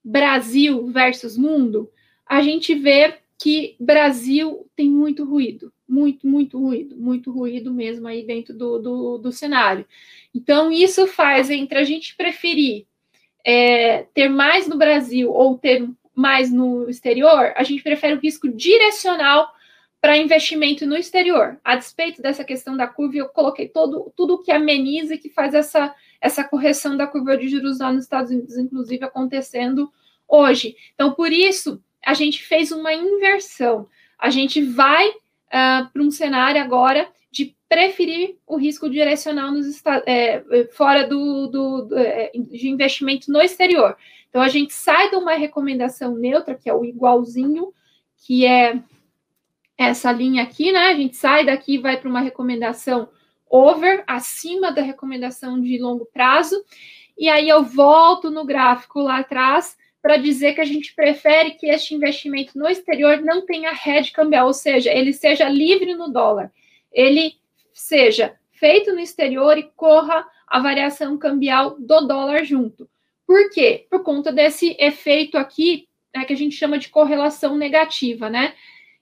[0.03, 1.91] Brasil versus mundo,
[2.27, 8.25] a gente vê que Brasil tem muito ruído, muito, muito ruído, muito ruído mesmo aí
[8.25, 9.87] dentro do, do, do cenário.
[10.35, 12.87] Então, isso faz entre a gente preferir
[13.45, 15.87] é, ter mais no Brasil ou ter
[16.17, 19.53] mais no exterior, a gente prefere o risco direcional
[20.01, 21.61] para investimento no exterior.
[21.63, 25.53] A despeito dessa questão da curva, eu coloquei todo, tudo que ameniza e que faz
[25.53, 29.93] essa, essa correção da curva de juros lá nos Estados Unidos, inclusive acontecendo
[30.27, 30.75] hoje.
[30.95, 33.89] Então, por isso, a gente fez uma inversão.
[34.19, 40.43] A gente vai uh, para um cenário agora de preferir o risco direcional nos é,
[40.73, 43.95] fora do, do, do, é, de investimento no exterior.
[44.31, 47.75] Então a gente sai de uma recomendação neutra, que é o igualzinho,
[48.25, 48.81] que é
[49.77, 50.87] essa linha aqui, né?
[50.87, 53.11] A gente sai daqui e vai para uma recomendação
[53.51, 56.65] over, acima da recomendação de longo prazo.
[57.19, 61.67] E aí eu volto no gráfico lá atrás para dizer que a gente prefere que
[61.67, 66.51] este investimento no exterior não tenha hedge cambial, ou seja, ele seja livre no dólar,
[66.97, 67.35] ele
[67.75, 72.89] seja feito no exterior e corra a variação cambial do dólar junto.
[73.27, 73.87] Por quê?
[73.91, 78.55] Por conta desse efeito aqui, né, que a gente chama de correlação negativa, né?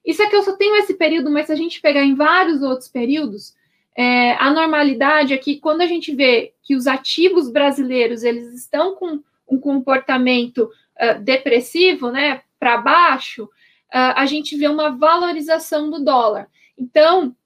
[0.04, 2.88] Isso aqui eu só tenho esse período, mas se a gente pegar em vários outros
[2.88, 3.54] períodos,
[3.96, 8.96] é, a normalidade é que quando a gente vê que os ativos brasileiros eles estão
[8.96, 10.68] com um comportamento
[11.00, 16.48] uh, depressivo, né, para baixo, uh, a gente vê uma valorização do dólar.
[16.76, 17.36] Então,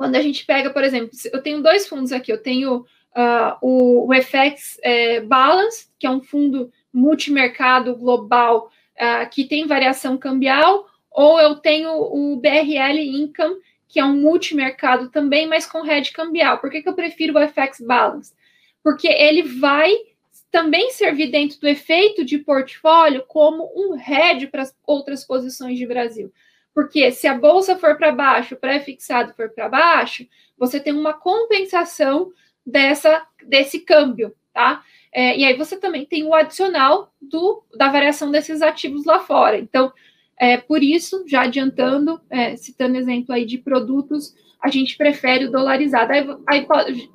[0.00, 4.08] quando a gente pega, por exemplo, eu tenho dois fundos aqui, eu tenho uh, o,
[4.08, 8.70] o FX é, Balance, que é um fundo multimercado global
[9.30, 13.56] que tem variação cambial, ou eu tenho o BRL Income,
[13.88, 16.58] que é um multimercado também, mas com hedge cambial.
[16.58, 18.34] Por que, que eu prefiro o FX Balance?
[18.82, 19.94] Porque ele vai
[20.50, 26.32] também servir dentro do efeito de portfólio como um hedge para outras posições de Brasil.
[26.80, 31.12] Porque se a bolsa for para baixo, o pré-fixado for para baixo, você tem uma
[31.12, 32.32] compensação
[32.64, 34.82] dessa desse câmbio, tá?
[35.12, 39.58] É, e aí você também tem o adicional do, da variação desses ativos lá fora.
[39.58, 39.92] Então,
[40.38, 45.52] é, por isso, já adiantando, é, citando exemplo aí de produtos, a gente prefere o
[45.52, 46.12] dolarizado.
[46.14, 46.66] Aí, aí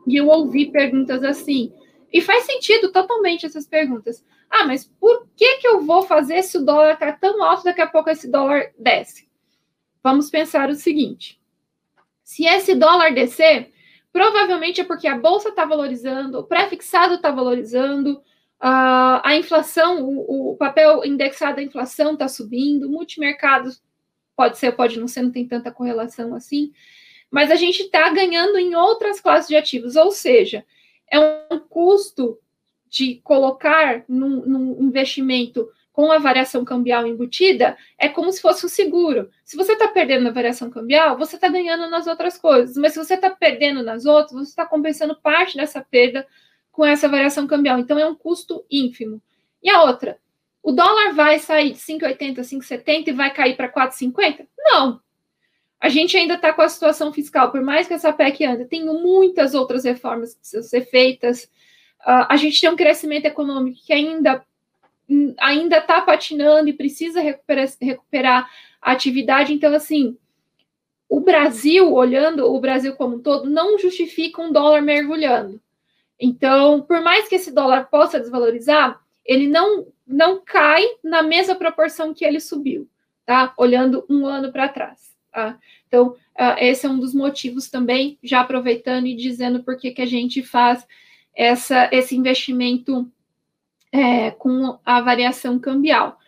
[0.08, 1.74] eu ouvi perguntas assim,
[2.14, 4.24] e faz sentido totalmente essas perguntas.
[4.48, 7.82] Ah, mas por que, que eu vou fazer se o dólar está tão alto, daqui
[7.82, 9.25] a pouco esse dólar desce?
[10.06, 11.42] Vamos pensar o seguinte:
[12.24, 13.74] se esse dólar descer,
[14.14, 18.22] provavelmente é porque a bolsa está valorizando, o pré-fixado está valorizando,
[18.60, 23.72] a inflação, o, o, papel indexado à inflação está subindo, multimercado
[24.36, 26.72] pode ser, pode não ser, não tem tanta correlação assim,
[27.32, 30.64] mas a gente está ganhando em outras classes de ativos, ou seja,
[31.12, 31.20] é
[31.52, 32.38] um custo
[32.88, 38.70] de colocar num, num investimento com a variação cambial embutida, é como se fosse um
[38.70, 39.30] seguro.
[39.46, 43.00] Se você está perdendo na variação cambial, você está ganhando nas outras coisas, mas se
[43.00, 46.28] você está perdendo nas outras, você está compensando parte dessa perda
[46.70, 47.80] com essa variação cambial.
[47.80, 49.22] Então, é um custo ínfimo.
[49.64, 50.20] E a outra,
[50.62, 54.46] o dólar vai sair de 5,80, 5,70 e vai cair para 4,50?
[54.58, 55.00] Não.
[55.80, 58.84] A gente ainda está com a situação fiscal, por mais que essa PEC anda, tem
[58.84, 61.46] muitas outras reformas que precisam ser feitas.
[62.02, 64.46] Uh, a gente tem um crescimento econômico que ainda
[65.40, 69.54] ainda está patinando e precisa recuperar, recuperar a atividade.
[69.54, 70.18] Então, assim,
[71.08, 75.62] o Brasil, olhando o Brasil como um todo, não justifica um dólar mergulhando.
[76.20, 82.14] Então, por mais que esse dólar possa desvalorizar, ele não, não cai na mesma proporção
[82.14, 82.88] que ele subiu,
[83.26, 83.54] tá?
[83.58, 85.14] Olhando um ano para trás.
[85.32, 85.60] Tá?
[85.88, 90.02] Então, uh, esse é um dos motivos também, já aproveitando e dizendo por que, que
[90.02, 90.88] a gente faz
[91.36, 93.12] essa, esse investimento
[93.96, 96.20] é, com a variação cambial.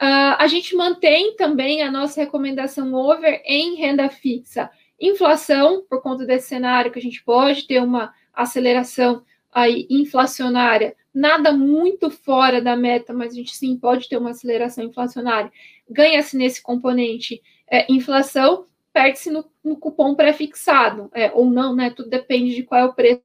[0.00, 4.70] Uh, a gente mantém também a nossa recomendação over em renda fixa.
[4.98, 11.52] Inflação, por conta desse cenário que a gente pode ter uma aceleração aí inflacionária, nada
[11.52, 15.52] muito fora da meta, mas a gente sim pode ter uma aceleração inflacionária.
[15.88, 21.90] Ganha-se nesse componente é, inflação, perde-se no, no, cupom pré-fixado, é, ou não, né?
[21.90, 23.20] Tudo depende de qual é o preço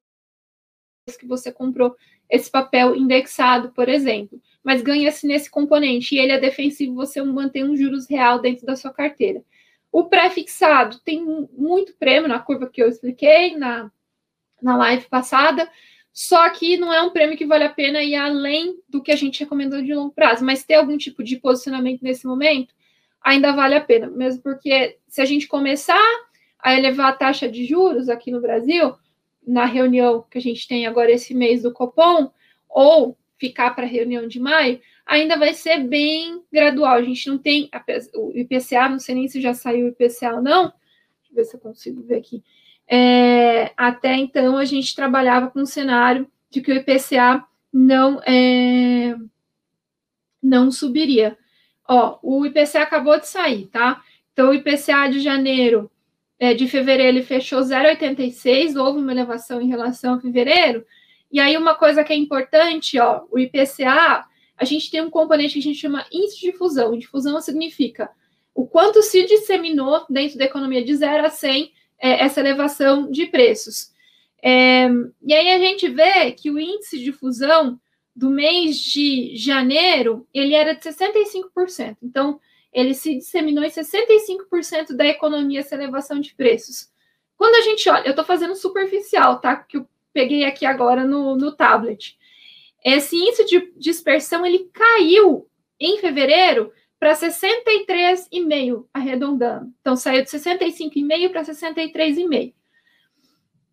[1.19, 1.95] que você comprou
[2.29, 4.41] esse papel indexado, por exemplo.
[4.63, 8.75] Mas ganha-se nesse componente, e ele é defensivo, você mantém um juros real dentro da
[8.75, 9.43] sua carteira.
[9.91, 13.91] O pré-fixado tem muito prêmio na curva que eu expliquei na,
[14.61, 15.69] na live passada,
[16.11, 19.15] só que não é um prêmio que vale a pena ir além do que a
[19.15, 22.73] gente recomendou de longo prazo, mas ter algum tipo de posicionamento nesse momento
[23.21, 25.99] ainda vale a pena, mesmo porque se a gente começar
[26.59, 28.95] a elevar a taxa de juros aqui no Brasil,
[29.47, 32.31] na reunião que a gente tem agora esse mês do Copom,
[32.69, 36.95] ou ficar para a reunião de maio, ainda vai ser bem gradual.
[36.95, 37.69] A gente não tem
[38.15, 40.63] o IPCA, não sei nem se já saiu o IPCA ou não.
[40.63, 42.43] Deixa eu ver se eu consigo ver aqui.
[42.87, 49.15] É, até então, a gente trabalhava com um cenário de que o IPCA não, é,
[50.41, 51.37] não subiria.
[51.87, 54.03] Ó, o IPCA acabou de sair, tá?
[54.33, 55.91] Então, o IPCA de janeiro,
[56.57, 60.85] de fevereiro, ele fechou 0,86, houve uma elevação em relação a fevereiro.
[61.31, 64.25] E aí, uma coisa que é importante, ó, o IPCA,
[64.57, 66.97] a gente tem um componente que a gente chama índice de difusão.
[66.97, 68.09] Difusão significa
[68.53, 73.25] o quanto se disseminou dentro da economia de 0 a 100 é, essa elevação de
[73.25, 73.91] preços.
[74.41, 74.87] É,
[75.25, 77.79] e aí a gente vê que o índice de fusão
[78.15, 81.97] do mês de janeiro, ele era de 65%.
[82.01, 82.39] Então,
[82.75, 86.91] ele se disseminou em 65% da economia essa elevação de preços.
[87.37, 89.55] Quando a gente olha, eu estou fazendo superficial, tá?
[89.55, 92.17] Que eu peguei aqui agora no, no tablet.
[92.83, 95.47] Esse índice de dispersão, ele caiu
[95.79, 99.71] em fevereiro para 63,5, arredondando.
[99.79, 102.53] Então, saiu de 65,5 para 63,5.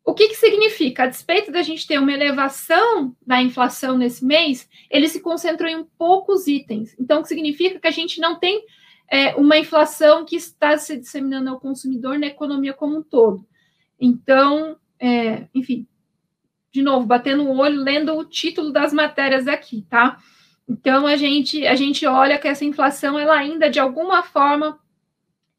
[0.05, 1.05] O que, que significa?
[1.05, 5.85] A despeito da gente ter uma elevação da inflação nesse mês, ele se concentrou em
[5.99, 6.95] poucos itens.
[6.99, 8.65] Então, o que significa que a gente não tem
[9.13, 13.47] é, uma inflação que está se disseminando ao consumidor na economia como um todo.
[14.01, 15.87] Então, é, enfim,
[16.73, 20.19] de novo, batendo o olho, lendo o título das matérias aqui, tá?
[20.67, 24.79] Então a gente a gente olha que essa inflação ela ainda de alguma forma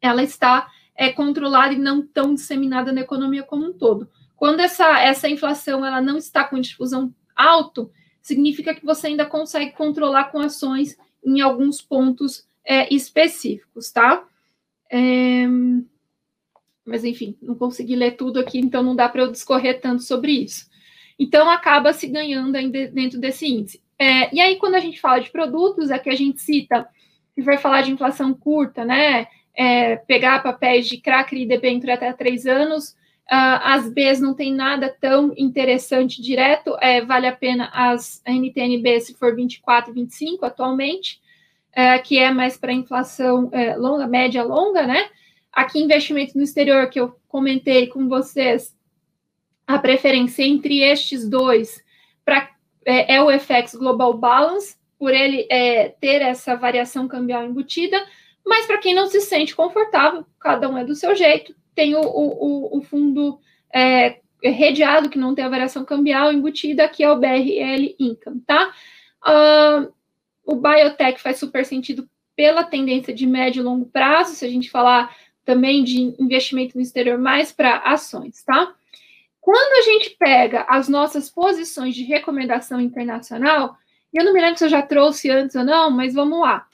[0.01, 4.09] ela está é, controlada e não tão disseminada na economia como um todo.
[4.35, 9.73] Quando essa essa inflação ela não está com difusão alto, significa que você ainda consegue
[9.73, 14.25] controlar com ações em alguns pontos é, específicos, tá?
[14.91, 15.45] É,
[16.85, 20.31] mas enfim, não consegui ler tudo aqui, então não dá para eu discorrer tanto sobre
[20.31, 20.69] isso.
[21.17, 22.51] Então acaba se ganhando
[22.91, 23.81] dentro desse índice.
[23.97, 26.87] É, e aí, quando a gente fala de produtos, que a gente cita,
[27.33, 29.27] se vai falar de inflação curta, né?
[29.55, 32.95] É, pegar papéis de CRA, CRI e debênture até três anos,
[33.31, 38.99] Uh, as Bs não tem nada tão interessante direto, é, vale a pena as NTNB
[38.99, 41.21] se for 24, 25 atualmente,
[41.75, 45.09] é, que é mais para inflação é, longa, média longa, né?
[45.51, 48.75] Aqui, investimento no exterior, que eu comentei com vocês,
[49.65, 51.83] a preferência entre estes dois
[52.25, 52.49] pra,
[52.85, 58.03] é, é o FX Global Balance, por ele é, ter essa variação cambial embutida,
[58.45, 62.01] mas para quem não se sente confortável, cada um é do seu jeito, tem o,
[62.01, 63.39] o, o fundo
[63.73, 68.73] é, redeado, que não tem a variação cambial embutida, que é o BRL Income, tá?
[69.23, 69.93] Uh,
[70.45, 74.69] o biotech faz super sentido pela tendência de médio e longo prazo, se a gente
[74.69, 75.15] falar
[75.45, 78.73] também de investimento no exterior mais para ações, tá?
[79.39, 83.77] Quando a gente pega as nossas posições de recomendação internacional,
[84.13, 86.65] eu não me lembro se eu já trouxe antes ou não, mas vamos lá.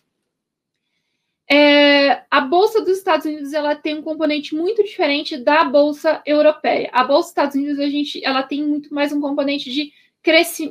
[1.52, 6.92] É, a bolsa dos Estados Unidos ela tem um componente muito diferente da bolsa europeia.
[6.94, 9.92] A bolsa dos Estados Unidos a gente, ela tem muito mais um componente de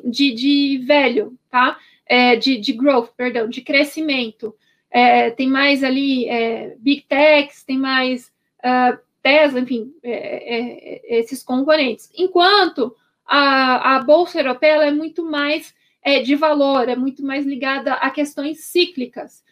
[0.04, 1.78] de, de velho, tá?
[2.08, 4.54] É, de, de growth, perdão, de crescimento.
[4.90, 8.32] É, tem mais ali é, big techs, tem mais
[8.64, 10.14] uh, Tesla, enfim, é,
[11.12, 12.10] é, esses componentes.
[12.16, 12.96] Enquanto
[13.26, 15.76] a, a bolsa europeia é muito mais
[16.24, 19.44] de valor, é muito mais ligada a questões cíclicas.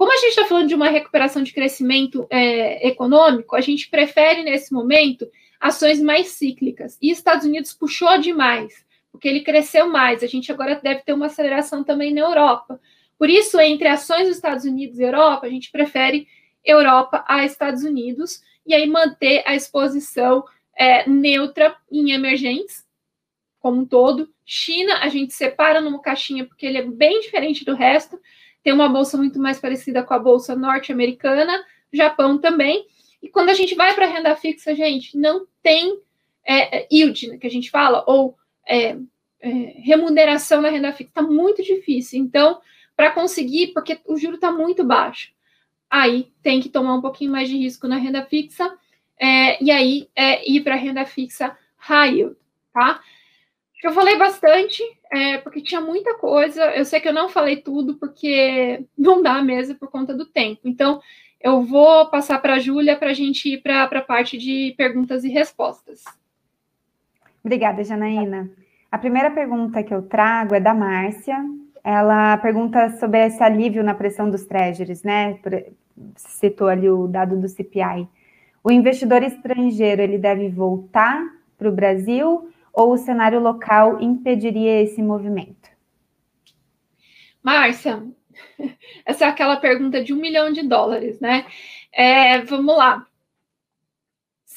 [0.00, 4.42] Como a gente está falando de uma recuperação de crescimento é, econômico, a gente prefere,
[4.42, 5.28] nesse momento,
[5.60, 6.96] ações mais cíclicas.
[7.02, 10.22] E Estados Unidos puxou demais, porque ele cresceu mais.
[10.22, 12.80] A gente agora deve ter uma aceleração também na Europa.
[13.18, 16.26] Por isso, entre ações dos Estados Unidos e Europa, a gente prefere
[16.64, 20.44] Europa a Estados Unidos, e aí manter a exposição
[20.76, 22.84] é, neutra em emergentes,
[23.58, 24.28] como um todo.
[24.44, 28.18] China, a gente separa numa caixinha, porque ele é bem diferente do resto
[28.62, 32.86] tem uma bolsa muito mais parecida com a bolsa norte-americana, Japão também.
[33.22, 35.98] E quando a gente vai para renda fixa, gente, não tem
[36.44, 38.36] é, é, yield, né, que a gente fala, ou
[38.66, 38.96] é,
[39.40, 39.48] é,
[39.82, 42.20] remuneração na renda fixa, está muito difícil.
[42.20, 42.60] Então,
[42.96, 45.32] para conseguir, porque o juro está muito baixo,
[45.88, 48.72] aí tem que tomar um pouquinho mais de risco na renda fixa,
[49.18, 52.36] é, e aí é, ir para a renda fixa high yield,
[52.72, 53.00] tá?
[53.82, 56.62] Eu falei bastante, é, porque tinha muita coisa.
[56.76, 60.60] Eu sei que eu não falei tudo, porque não dá mesmo por conta do tempo.
[60.64, 61.00] Então,
[61.40, 65.24] eu vou passar para a Júlia para a gente ir para a parte de perguntas
[65.24, 66.04] e respostas.
[67.44, 68.50] Obrigada, Janaína.
[68.90, 71.36] A primeira pergunta que eu trago é da Márcia.
[71.82, 75.38] Ela pergunta sobre esse alívio na pressão dos treasuries, né?
[76.16, 78.08] Citou ali o dado do CPI.
[78.62, 81.22] O investidor estrangeiro ele deve voltar
[81.56, 85.68] para o Brasil ou o cenário local impediria esse movimento?
[87.42, 88.02] Márcia,
[89.04, 91.46] essa é aquela pergunta de um milhão de dólares, né?
[91.92, 93.06] É, vamos lá.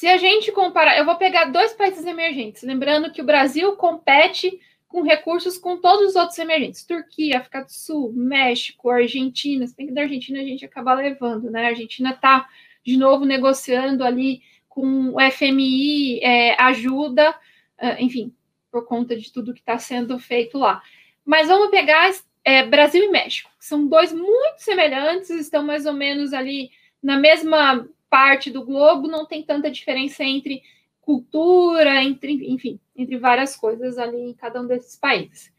[0.04, 4.60] Se a gente comparar, eu vou pegar dois países emergentes, lembrando que o Brasil compete
[4.86, 9.66] com recursos com todos os outros emergentes: Turquia, África do Sul, México, Argentina.
[9.66, 11.64] Se bem que da Argentina a gente acaba levando, né?
[11.64, 12.49] A Argentina está
[12.84, 17.34] de novo negociando ali com o FMI, é, ajuda
[17.78, 18.36] ah, enfim,
[18.70, 20.84] por conta de tudo que está sendo feito lá.
[21.24, 22.12] Mas vamos pegar
[22.43, 27.18] é, Brasil e México, que são dois muito semelhantes, estão mais ou menos ali na
[27.18, 30.61] mesma parte do globo, não tem tanta diferença entre
[31.01, 35.51] cultura, entre, enfim, entre várias coisas ali em cada um desses países.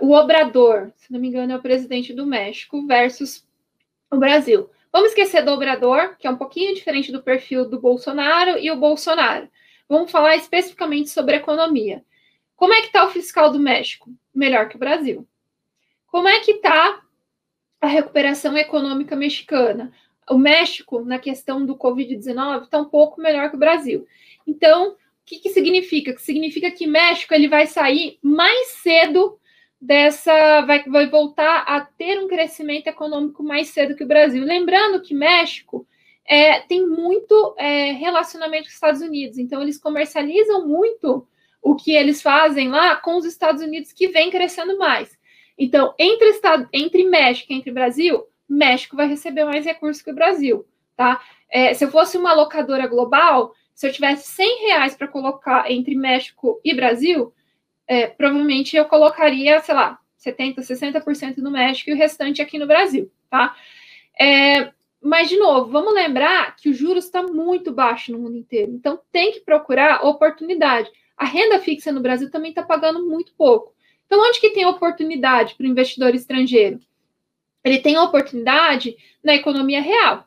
[0.00, 3.46] O Obrador, se não me engano, é o presidente do México versus
[4.10, 4.68] o Brasil.
[4.92, 8.76] Vamos esquecer do Obrador, que é um pouquinho diferente do perfil do Bolsonaro, e o
[8.76, 9.48] Bolsonaro.
[9.88, 12.04] Vamos falar especificamente sobre economia.
[12.56, 14.10] Como é que está o fiscal do México?
[14.34, 15.28] Melhor que o Brasil.
[16.08, 17.04] Como é que está
[17.80, 19.92] a recuperação econômica mexicana?
[20.28, 24.06] O México, na questão do Covid-19, está um pouco melhor que o Brasil.
[24.46, 24.96] Então, o
[25.26, 26.14] que, que significa?
[26.14, 29.38] Que significa que México ele vai sair mais cedo
[29.80, 34.44] dessa, vai, vai voltar a ter um crescimento econômico mais cedo que o Brasil.
[34.44, 35.86] Lembrando que México
[36.26, 39.38] é, tem muito é, relacionamento com os Estados Unidos.
[39.38, 41.26] Então, eles comercializam muito
[41.62, 45.18] o que eles fazem lá com os Estados Unidos, que vem crescendo mais.
[45.58, 46.32] Então, entre,
[46.72, 51.20] entre México e entre Brasil, México vai receber mais recursos que o Brasil, tá?
[51.50, 55.94] É, se eu fosse uma locadora global, se eu tivesse 100 reais para colocar entre
[55.94, 57.32] México e Brasil,
[57.86, 62.66] é, provavelmente eu colocaria, sei lá, 70%, 60% no México e o restante aqui no
[62.66, 63.54] Brasil, tá?
[64.18, 68.72] É, mas, de novo, vamos lembrar que o juros está muito baixo no mundo inteiro.
[68.72, 70.90] Então, tem que procurar oportunidade.
[71.14, 73.74] A renda fixa no Brasil também está pagando muito pouco.
[74.06, 76.80] Então, onde que tem oportunidade para o investidor estrangeiro?
[77.64, 80.26] Ele tem oportunidade na economia real.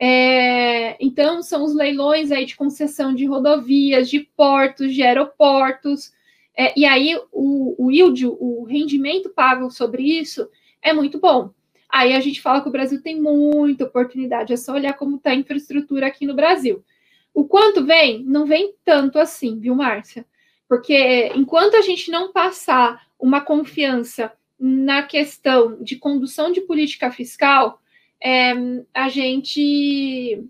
[0.00, 6.12] É, então, são os leilões aí de concessão de rodovias, de portos, de aeroportos,
[6.60, 10.50] é, e aí o, o yield, o rendimento pago sobre isso
[10.82, 11.50] é muito bom.
[11.88, 15.30] Aí a gente fala que o Brasil tem muita oportunidade, é só olhar como está
[15.30, 16.84] a infraestrutura aqui no Brasil.
[17.32, 18.24] O quanto vem?
[18.24, 20.26] Não vem tanto assim, viu, Márcia?
[20.68, 27.80] Porque enquanto a gente não passar uma confiança na questão de condução de política fiscal,
[28.20, 28.52] é,
[28.92, 30.44] a gente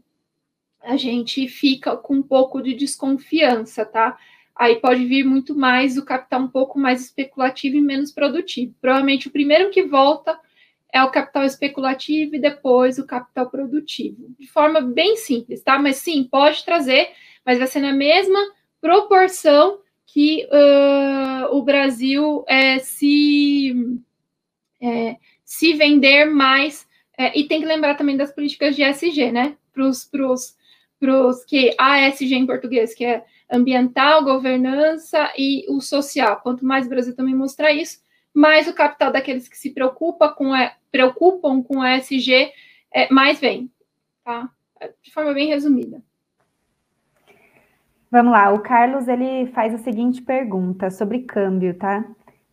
[0.80, 4.16] a gente fica com um pouco de desconfiança, tá?
[4.54, 8.74] Aí pode vir muito mais o capital um pouco mais especulativo e menos produtivo.
[8.80, 10.38] Provavelmente o primeiro que volta
[10.92, 14.34] é o capital especulativo e depois o capital produtivo.
[14.38, 15.78] De forma bem simples, tá?
[15.78, 17.10] Mas sim, pode trazer,
[17.44, 18.38] mas vai ser na mesma
[18.80, 23.74] proporção que uh, o Brasil é, se,
[24.80, 26.88] é, se vender mais.
[27.16, 29.56] É, e tem que lembrar também das políticas de ESG, né?
[29.72, 30.04] Para os
[31.44, 36.40] que a em português, que é ambiental, governança e o social.
[36.42, 38.00] Quanto mais o Brasil também mostrar isso,
[38.32, 42.50] mais o capital daqueles que se preocupa com a, preocupam com ESG,
[42.92, 43.70] é, mais vem,
[44.24, 44.50] tá?
[45.02, 46.02] De forma bem resumida.
[48.10, 52.04] Vamos lá, o Carlos ele faz a seguinte pergunta sobre câmbio, tá?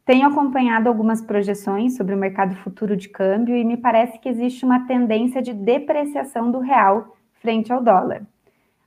[0.05, 4.65] Tenho acompanhado algumas projeções sobre o mercado futuro de câmbio e me parece que existe
[4.65, 8.23] uma tendência de depreciação do real frente ao dólar.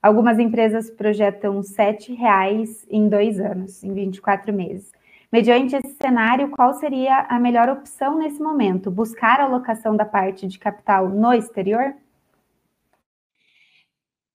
[0.03, 4.93] Algumas empresas projetam R$ reais em dois anos, em 24 meses.
[5.33, 8.91] Mediante esse cenário, qual seria a melhor opção nesse momento?
[8.91, 11.95] Buscar a alocação da parte de capital no exterior?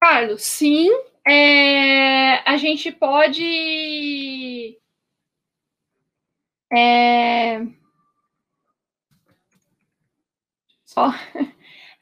[0.02, 0.90] Carlos, sim.
[1.28, 4.78] É, a gente pode.
[6.72, 7.62] É,
[10.86, 11.12] só.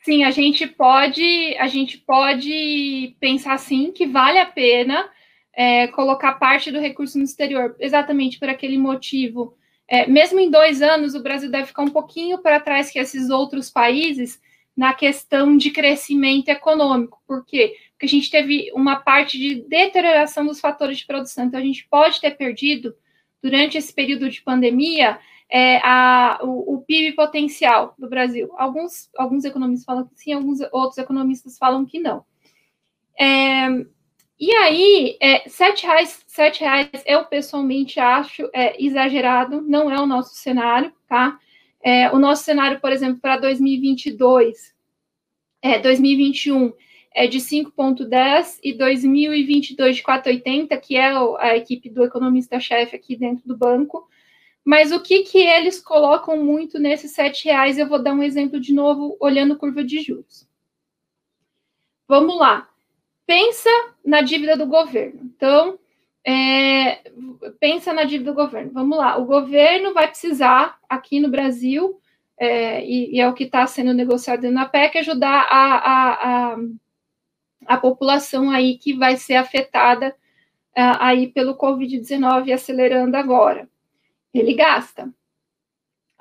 [0.03, 5.07] Sim, a gente pode, a gente pode pensar sim que vale a pena
[5.53, 9.55] é, colocar parte do recurso no exterior, exatamente por aquele motivo.
[9.87, 13.29] É, mesmo em dois anos, o Brasil deve ficar um pouquinho para trás que esses
[13.29, 14.41] outros países
[14.75, 17.21] na questão de crescimento econômico.
[17.27, 17.75] Por quê?
[18.01, 21.45] Porque a gente teve uma parte de deterioração dos fatores de produção.
[21.45, 22.95] Então, a gente pode ter perdido,
[23.43, 28.51] durante esse período de pandemia, é, a, o, o, PIB potencial do Brasil.
[28.57, 32.25] Alguns, alguns economistas falam que sim, alguns outros economistas falam que não.
[33.19, 33.67] É,
[34.39, 40.07] e aí, é, sete, reais, sete reais eu pessoalmente acho é, exagerado, não é o
[40.07, 41.37] nosso cenário, tá?
[41.83, 44.73] É, o nosso cenário, por exemplo, para 2022,
[45.61, 46.73] é, 2021
[47.13, 53.47] é de 5,10 e 2022 de 4,80, que é a equipe do economista-chefe aqui dentro
[53.47, 54.07] do banco.
[54.63, 57.77] Mas o que, que eles colocam muito nesses sete reais?
[57.77, 60.47] Eu vou dar um exemplo de novo, olhando curva de juros.
[62.07, 62.71] Vamos lá
[63.31, 63.69] pensa
[64.05, 65.21] na dívida do governo.
[65.23, 65.79] Então,
[66.27, 66.99] é,
[67.61, 68.71] pensa na dívida do governo.
[68.73, 71.97] Vamos lá, o governo vai precisar, aqui no Brasil,
[72.37, 76.57] é, e, e, é o que está sendo negociado na PEC, ajudar a, a, a,
[77.65, 80.15] a, população aí que vai ser afetada
[80.75, 83.69] aí pelo Covid-19 acelerando agora.
[84.33, 85.13] Ele gasta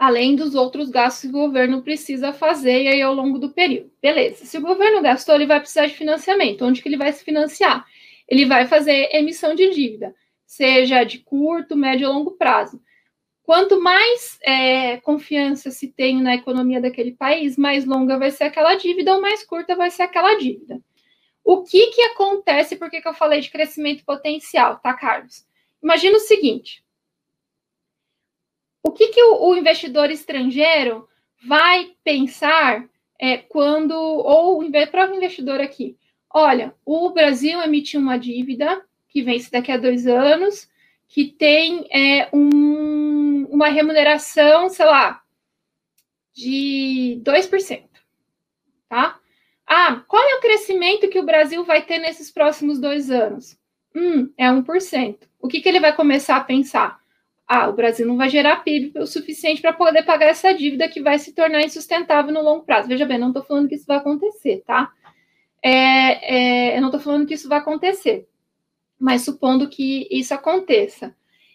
[0.00, 3.92] além dos outros gastos que o governo precisa fazer aí ao longo do período.
[4.00, 4.46] Beleza.
[4.46, 6.64] Se o governo gastou, ele vai precisar de financiamento.
[6.64, 7.84] Onde que ele vai se financiar?
[8.26, 10.14] Ele vai fazer emissão de dívida,
[10.46, 12.80] seja de curto, médio ou longo prazo.
[13.42, 18.76] Quanto mais é, confiança se tem na economia daquele país, mais longa vai ser aquela
[18.76, 20.80] dívida ou mais curta vai ser aquela dívida.
[21.50, 25.44] O que, que acontece, por que, que eu falei de crescimento potencial, tá, Carlos?
[25.82, 26.84] Imagina o seguinte:
[28.84, 31.08] o que, que o, o investidor estrangeiro
[31.44, 32.88] vai pensar
[33.18, 35.98] é, quando, ou o próprio investidor aqui,
[36.32, 40.70] olha, o Brasil emitiu uma dívida que vence daqui a dois anos,
[41.08, 45.20] que tem é, um, uma remuneração, sei lá,
[46.32, 47.88] de 2%,
[48.88, 49.18] tá?
[49.72, 53.56] Ah, qual é o crescimento que o Brasil vai ter nesses próximos dois anos?
[53.94, 55.28] Hum, é 1%.
[55.40, 57.00] O que, que ele vai começar a pensar?
[57.52, 61.02] ah, o Brasil não vai gerar PIB o suficiente para poder pagar essa dívida que
[61.02, 62.86] vai se tornar insustentável no longo prazo.
[62.86, 64.92] Veja bem, não estou falando que isso vai acontecer, tá?
[65.60, 68.28] É, é, eu não estou falando que isso vai acontecer,
[68.96, 71.12] mas supondo que isso aconteça.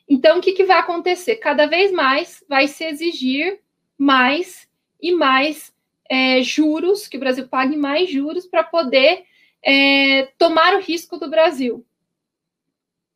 [0.07, 1.37] Então, o que, que vai acontecer?
[1.37, 3.61] Cada vez mais vai se exigir
[3.97, 4.67] mais
[5.01, 5.73] e mais
[6.09, 9.23] é, juros, que o Brasil pague mais juros para poder
[9.63, 11.85] é, tomar o risco do Brasil.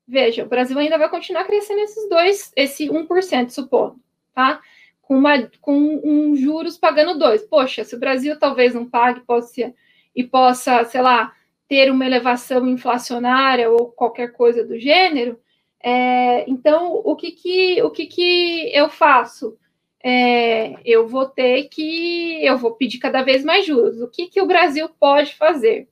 [0.07, 3.99] Veja, o Brasil ainda vai continuar crescendo esses dois, esse 1%, supondo,
[4.33, 4.59] tá?
[5.01, 7.43] Com, uma, com um juros pagando dois.
[7.43, 9.75] Poxa, se o Brasil talvez não pague, ser
[10.15, 11.33] e possa, sei lá,
[11.67, 15.39] ter uma elevação inflacionária ou qualquer coisa do gênero.
[15.81, 19.57] É, então, o que que, o que que eu faço?
[20.02, 24.02] É, eu vou ter que, eu vou pedir cada vez mais juros.
[24.02, 25.89] O que que o Brasil pode fazer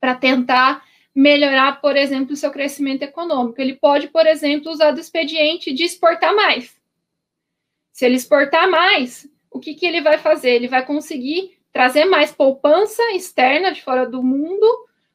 [0.00, 0.84] para tentar
[1.14, 3.60] melhorar, por exemplo, o seu crescimento econômico?
[3.60, 6.74] Ele pode, por exemplo, usar do expediente de exportar mais.
[7.92, 10.50] Se ele exportar mais, o que, que ele vai fazer?
[10.52, 14.66] Ele vai conseguir trazer mais poupança externa de fora do mundo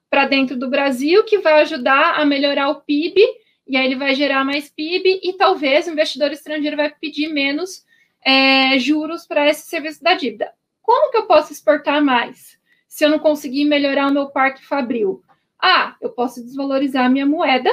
[0.09, 3.21] para dentro do Brasil, que vai ajudar a melhorar o PIB,
[3.67, 7.85] e aí ele vai gerar mais PIB, e talvez o investidor estrangeiro vai pedir menos
[8.27, 10.51] é, juros para esse serviço da dívida.
[10.81, 15.23] Como que eu posso exportar mais se eu não conseguir melhorar o meu parque fabril?
[15.57, 17.69] Ah, eu posso desvalorizar a minha moeda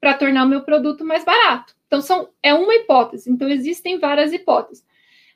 [0.00, 1.76] para tornar o meu produto mais barato.
[1.86, 3.30] Então, são, é uma hipótese.
[3.30, 4.82] Então, existem várias hipóteses.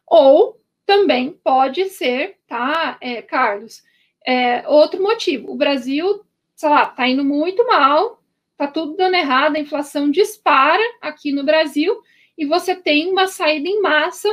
[0.07, 3.83] Ou também pode ser, tá, é, Carlos?
[4.27, 6.25] É, outro motivo, o Brasil,
[6.57, 8.23] sei lá, tá indo muito mal,
[8.57, 12.01] tá tudo dando errado, a inflação dispara aqui no Brasil
[12.39, 14.29] e você tem uma saída em massa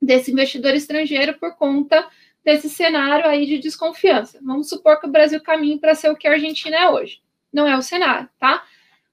[0.00, 2.08] desse investidor estrangeiro por conta
[2.44, 4.38] desse cenário aí de desconfiança.
[4.42, 7.20] Vamos supor que o Brasil caminhe para ser o que a Argentina é hoje.
[7.52, 8.64] Não é o cenário, tá?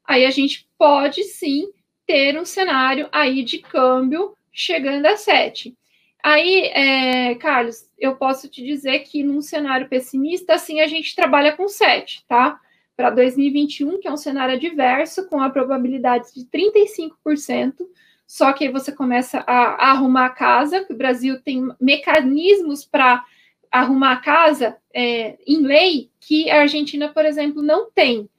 [0.05, 1.69] Aí a gente pode sim
[2.05, 5.75] ter um cenário aí de câmbio chegando a 7.
[6.23, 11.55] Aí, é, Carlos, eu posso te dizer que num cenário pessimista, assim, a gente trabalha
[11.55, 12.59] com 7, tá?
[12.95, 17.85] Para 2021, que é um cenário adverso, com a probabilidade de 35%,
[18.27, 22.85] só que aí você começa a, a arrumar a casa, que o Brasil tem mecanismos
[22.85, 23.23] para
[23.71, 28.29] arrumar a casa é, em lei que a Argentina, por exemplo, não tem.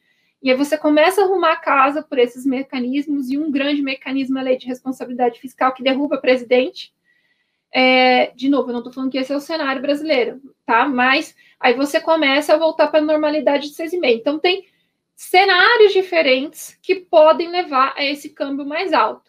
[0.42, 4.38] E aí você começa a arrumar a casa por esses mecanismos, e um grande mecanismo
[4.38, 6.94] é a lei de responsabilidade fiscal que derruba presidente,
[7.78, 10.88] é, de novo, eu não estou falando que esse é o cenário brasileiro, tá?
[10.88, 14.00] Mas aí você começa a voltar para a normalidade de 6,5.
[14.14, 14.66] Então, tem
[15.14, 19.25] cenários diferentes que podem levar a esse câmbio mais alto.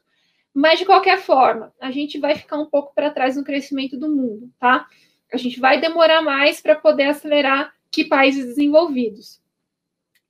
[0.59, 4.09] Mas, de qualquer forma, a gente vai ficar um pouco para trás no crescimento do
[4.09, 4.87] mundo, tá?
[5.31, 9.39] A gente vai demorar mais para poder acelerar que países desenvolvidos.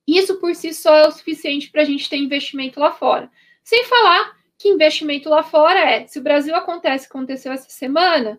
[0.06, 3.30] Isso por si só é o suficiente para a gente ter investimento lá fora.
[3.64, 8.38] Sem falar que investimento lá fora é, se o Brasil acontece, aconteceu essa semana,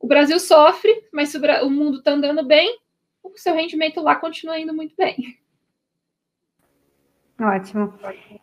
[0.00, 2.78] o Brasil sofre, mas se o, o mundo está andando bem,
[3.22, 5.38] o seu rendimento lá continua indo muito bem.
[7.40, 7.92] Ótimo.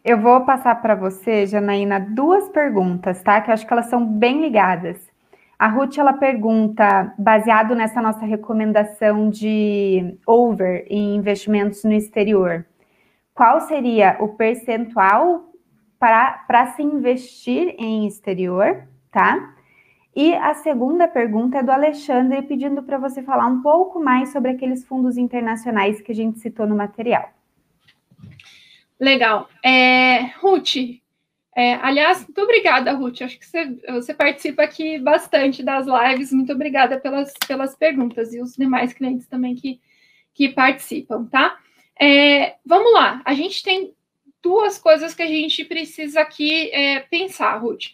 [0.06, 3.42] Eu vou passar para você, Janaína, duas perguntas, tá?
[3.42, 5.12] Que eu acho que elas são bem ligadas.
[5.58, 12.66] A Ruth, ela pergunta, baseado nessa nossa recomendação de over em investimentos no exterior,
[13.34, 15.50] qual seria o percentual
[15.98, 19.56] para se investir em exterior, tá?
[20.16, 24.52] E a segunda pergunta é do Alexandre, pedindo para você falar um pouco mais sobre
[24.52, 27.33] aqueles fundos internacionais que a gente citou no material.
[29.04, 29.50] Legal.
[29.62, 30.76] É, Ruth,
[31.54, 33.22] é, aliás, muito obrigada, Ruth.
[33.22, 36.32] Acho que você, você, participa aqui bastante das lives.
[36.32, 39.82] Muito obrigada pelas, pelas perguntas e os demais clientes também que,
[40.34, 41.60] que participam, tá?
[42.02, 43.22] É, vamos lá.
[43.26, 43.94] A gente tem
[44.42, 47.88] duas coisas que a gente precisa aqui é, pensar, Ruth.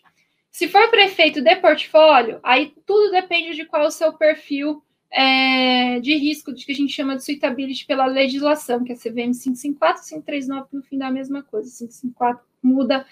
[0.51, 6.15] Se for prefeito de portfólio, aí tudo depende de qual o seu perfil é, de
[6.15, 10.01] risco, de que a gente chama de suitability pela legislação, que é a CVM 554
[10.01, 11.69] e 539, que no fim dá a mesma coisa.
[11.69, 13.05] 554 muda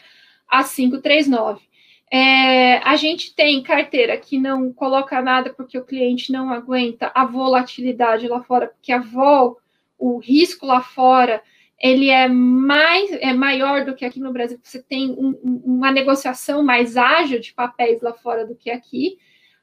[0.47, 1.61] a 539.
[2.09, 7.25] É, a gente tem carteira que não coloca nada porque o cliente não aguenta a
[7.25, 9.59] volatilidade lá fora, porque a vol,
[9.97, 11.41] o risco lá fora
[11.79, 14.59] ele é mais é maior do que aqui no Brasil.
[14.61, 19.17] Você tem um, uma negociação mais ágil de papéis lá fora do que aqui,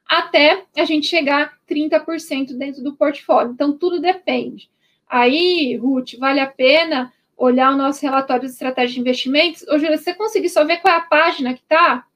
[0.06, 3.52] até a gente chegar a 30% dentro do portfólio.
[3.52, 4.70] Então, tudo depende.
[5.08, 9.62] Aí, Ruth, vale a pena olhar o nosso relatório de estratégia de investimentos.
[9.68, 12.06] Ô, Júlia, você conseguir só ver qual é a página que tá?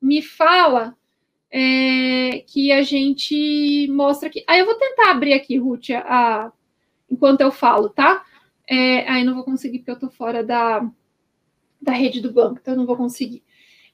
[0.00, 0.96] Me fala
[1.50, 4.44] é, que a gente mostra aqui.
[4.46, 6.52] Aí eu vou tentar abrir aqui, Ruth, a,
[7.10, 8.24] enquanto eu falo, tá?
[8.68, 10.88] É, aí não vou conseguir porque eu estou fora da,
[11.82, 13.42] da rede do banco, então eu não vou conseguir.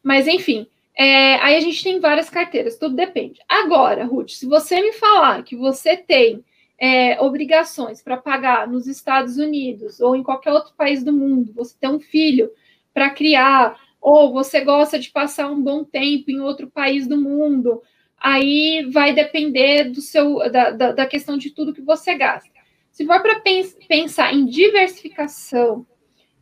[0.03, 0.67] Mas enfim,
[0.97, 3.39] é, aí a gente tem várias carteiras, tudo depende.
[3.47, 6.43] Agora, Ruth, se você me falar que você tem
[6.79, 11.77] é, obrigações para pagar nos Estados Unidos ou em qualquer outro país do mundo, você
[11.79, 12.51] tem um filho
[12.95, 17.83] para criar, ou você gosta de passar um bom tempo em outro país do mundo,
[18.17, 22.57] aí vai depender do seu da, da, da questão de tudo que você gasta.
[22.91, 25.87] Se for para pens pensar em diversificação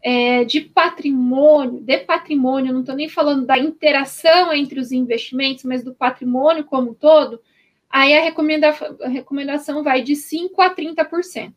[0.07, 5.83] é, de patrimônio, de patrimônio, não estou nem falando da interação entre os investimentos, mas
[5.83, 7.41] do patrimônio como um todo,
[7.89, 8.69] aí a, recomenda,
[9.01, 11.55] a recomendação vai de 5% a 30%,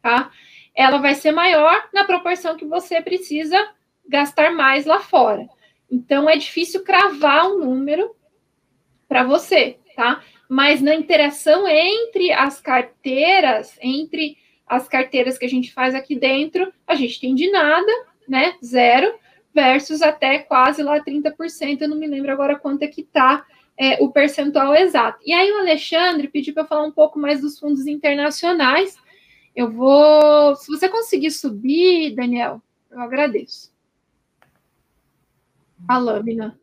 [0.00, 0.30] tá?
[0.72, 3.58] Ela vai ser maior na proporção que você precisa
[4.08, 5.44] gastar mais lá fora.
[5.90, 8.14] Então, é difícil cravar um número
[9.08, 10.22] para você, tá?
[10.48, 16.72] Mas na interação entre as carteiras, entre as carteiras que a gente faz aqui dentro,
[16.86, 17.92] a gente tem de nada,
[18.28, 18.54] né?
[18.64, 19.14] Zero,
[19.54, 21.80] versus até quase lá 30%.
[21.80, 23.44] Eu não me lembro agora quanto é que tá
[23.76, 25.18] é, o percentual exato.
[25.24, 28.96] E aí o Alexandre pediu para eu falar um pouco mais dos fundos internacionais.
[29.54, 30.56] Eu vou.
[30.56, 32.60] Se você conseguir subir, Daniel,
[32.90, 33.72] eu agradeço.
[35.86, 36.58] A lâmina.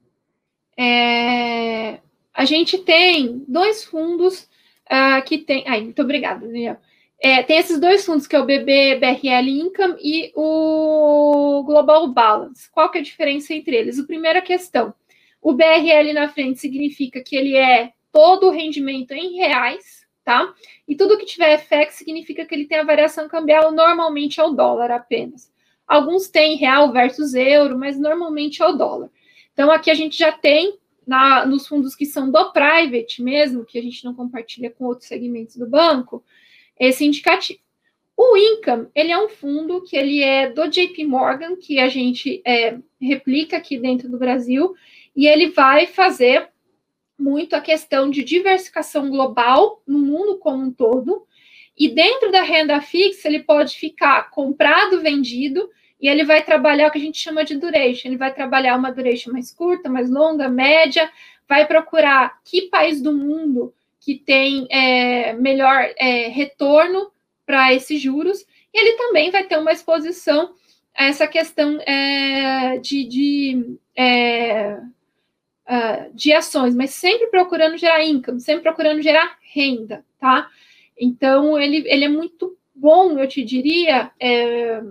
[0.77, 1.99] É,
[2.33, 4.49] a gente tem dois fundos
[4.87, 5.63] uh, que tem.
[5.67, 6.77] Ai, muito obrigada, Daniel.
[7.23, 12.67] É, tem esses dois fundos, que é o BB BRL Income e o Global Balance.
[12.71, 13.99] Qual que é a diferença entre eles?
[13.99, 14.91] A primeira questão,
[15.39, 20.51] o BRL na frente significa que ele é todo o rendimento em reais, tá?
[20.87, 24.89] E tudo que tiver FX significa que ele tem a variação cambial normalmente ao dólar
[24.89, 25.51] apenas.
[25.87, 29.11] Alguns têm real versus euro, mas normalmente é o dólar.
[29.53, 33.77] Então aqui a gente já tem na, nos fundos que são do private mesmo, que
[33.77, 36.23] a gente não compartilha com outros segmentos do banco,
[36.87, 37.59] esse indicativo.
[38.17, 42.41] O Income, ele é um fundo que ele é do JP Morgan, que a gente
[42.45, 44.73] é, replica aqui dentro do Brasil,
[45.15, 46.49] e ele vai fazer
[47.17, 51.25] muito a questão de diversificação global no mundo como um todo,
[51.77, 55.69] e dentro da renda fixa ele pode ficar comprado, vendido,
[55.99, 58.07] e ele vai trabalhar o que a gente chama de duration.
[58.07, 61.11] Ele vai trabalhar uma duration mais curta, mais longa, média,
[61.47, 63.71] vai procurar que país do mundo
[64.01, 67.11] que tem é, melhor é, retorno
[67.45, 68.41] para esses juros,
[68.73, 70.53] e ele também vai ter uma exposição
[70.93, 74.77] a essa questão é, de, de, é,
[76.13, 80.49] de ações, mas sempre procurando gerar income, sempre procurando gerar renda, tá?
[80.99, 84.81] Então, ele, ele é muito bom, eu te diria, é,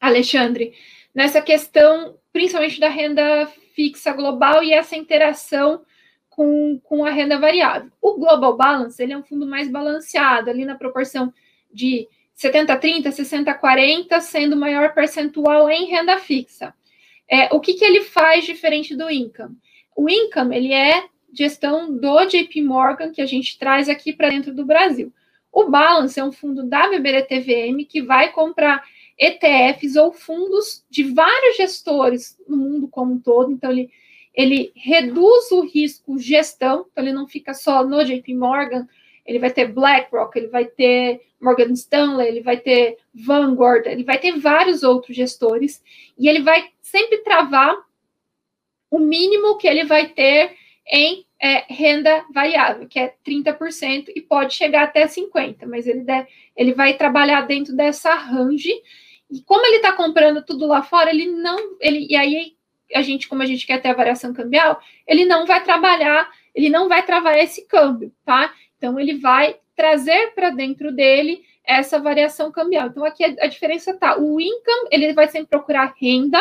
[0.00, 0.74] Alexandre,
[1.14, 5.82] nessa questão, principalmente da renda fixa global e essa interação
[6.34, 7.90] com, com a renda variável.
[8.00, 11.32] O Global Balance ele é um fundo mais balanceado, ali na proporção
[11.72, 16.74] de 70-30, 60-40, sendo maior percentual em renda fixa.
[17.28, 19.56] É, o que, que ele faz diferente do Income?
[19.94, 21.04] O Income ele é
[21.34, 25.12] gestão do JP Morgan, que a gente traz aqui para dentro do Brasil.
[25.52, 28.82] O Balance é um fundo da BBDTVM que vai comprar
[29.18, 33.52] ETFs ou fundos de vários gestores no mundo como um todo.
[33.52, 33.90] Então, ele
[34.34, 38.88] ele reduz o risco gestão, então ele não fica só no JP Morgan,
[39.26, 44.18] ele vai ter BlackRock, ele vai ter Morgan Stanley, ele vai ter Vanguard, ele vai
[44.18, 45.82] ter vários outros gestores,
[46.18, 47.76] e ele vai sempre travar
[48.90, 50.56] o mínimo que ele vai ter
[50.86, 56.28] em é, renda variável, que é 30%, e pode chegar até 50%, mas ele, deve,
[56.56, 58.72] ele vai trabalhar dentro dessa range,
[59.30, 61.56] e como ele está comprando tudo lá fora, ele não.
[61.80, 62.54] Ele, e aí
[62.94, 66.68] a gente, como a gente quer ter a variação cambial, ele não vai trabalhar, ele
[66.68, 68.52] não vai travar esse câmbio, tá?
[68.76, 72.88] Então, ele vai trazer para dentro dele essa variação cambial.
[72.88, 76.40] Então, aqui a, a diferença tá, o income, ele vai sempre procurar renda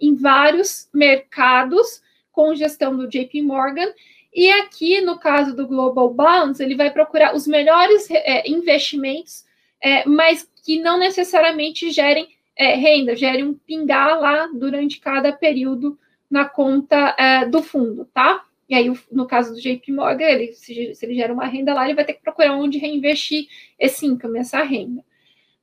[0.00, 3.92] em vários mercados com gestão do JP Morgan,
[4.34, 9.44] e aqui, no caso do Global Bonds, ele vai procurar os melhores é, investimentos,
[9.80, 15.98] é, mas que não necessariamente gerem é, renda, gere um pingar lá durante cada período
[16.30, 18.44] na conta é, do fundo, tá?
[18.68, 21.84] E aí, no caso do JP Morgan, ele, se, se, ele gera uma renda lá,
[21.84, 23.46] ele vai ter que procurar onde reinvestir
[23.78, 25.04] esse income, essa renda.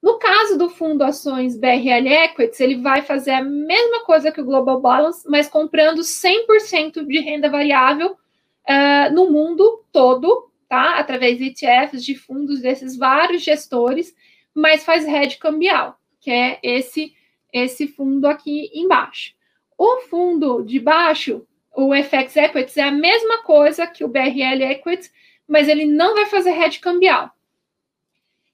[0.02, 4.46] No caso do fundo ações BRL Equities, ele vai fazer a mesma coisa que o
[4.46, 10.96] Global Balance, mas comprando 100% de renda variável uh, no mundo todo, tá?
[10.96, 14.16] Através de ETFs, de fundos desses vários gestores,
[14.54, 17.14] mas faz hedge cambial que é esse
[17.52, 19.34] esse fundo aqui embaixo.
[19.78, 21.46] O fundo de baixo,
[21.76, 25.12] o FX Equities, é a mesma coisa que o BRL Equities,
[25.46, 27.30] mas ele não vai fazer hedge cambial.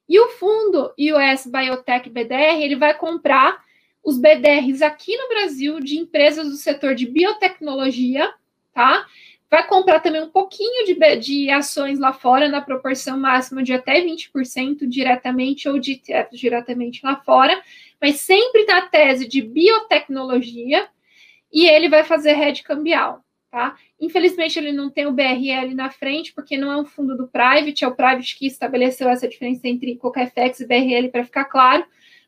[0.09, 3.61] E o fundo US Biotech BDR, ele vai comprar
[4.03, 8.34] os BDRs aqui no Brasil de empresas do setor de biotecnologia,
[8.74, 9.05] tá?
[9.50, 14.02] Vai comprar também um pouquinho de, de ações lá fora, na proporção máxima de até
[14.02, 17.62] 20% diretamente ou de ETFs diretamente lá fora,
[18.02, 20.88] mas sempre na tese de biotecnologia,
[21.52, 23.78] e ele vai fazer rede cambial, tá?
[24.00, 27.86] Infelizmente, ele não tem o BRL na frente, porque não é um fundo do private,
[27.86, 31.86] é o private que estabeleceu essa diferença entre qualquer FX e BRL, para ficar claro,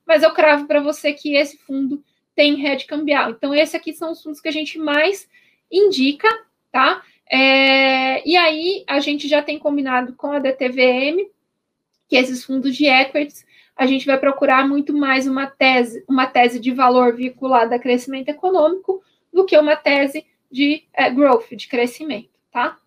[0.08, 2.02] mas eu cravo para você que esse fundo
[2.34, 3.32] tem rede cambial.
[3.32, 5.30] Então, esses aqui são os fundos que a gente mais
[5.70, 6.28] indica
[6.72, 7.02] tá?
[7.32, 11.30] É, e aí a gente já tem combinado com a DTVM
[12.08, 13.46] que esses fundos de equities
[13.78, 18.28] a gente vai procurar muito mais uma tese, uma tese de valor vinculada a crescimento
[18.28, 19.02] econômico
[19.32, 22.78] do que uma tese de é, growth, de crescimento, tá?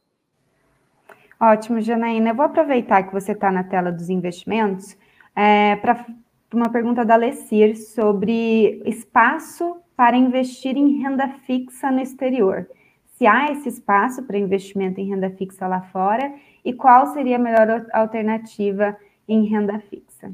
[1.41, 2.31] Ótimo, Janaína.
[2.31, 4.97] Eu vou aproveitar que você está na tela dos investimentos
[5.35, 6.05] é, para
[6.53, 12.69] uma pergunta da Lecir sobre espaço para investir em renda fixa no exterior.
[13.23, 17.39] Se há esse espaço para investimento em renda fixa lá fora e qual seria a
[17.39, 18.99] melhor alternativa
[19.29, 20.33] em renda fixa?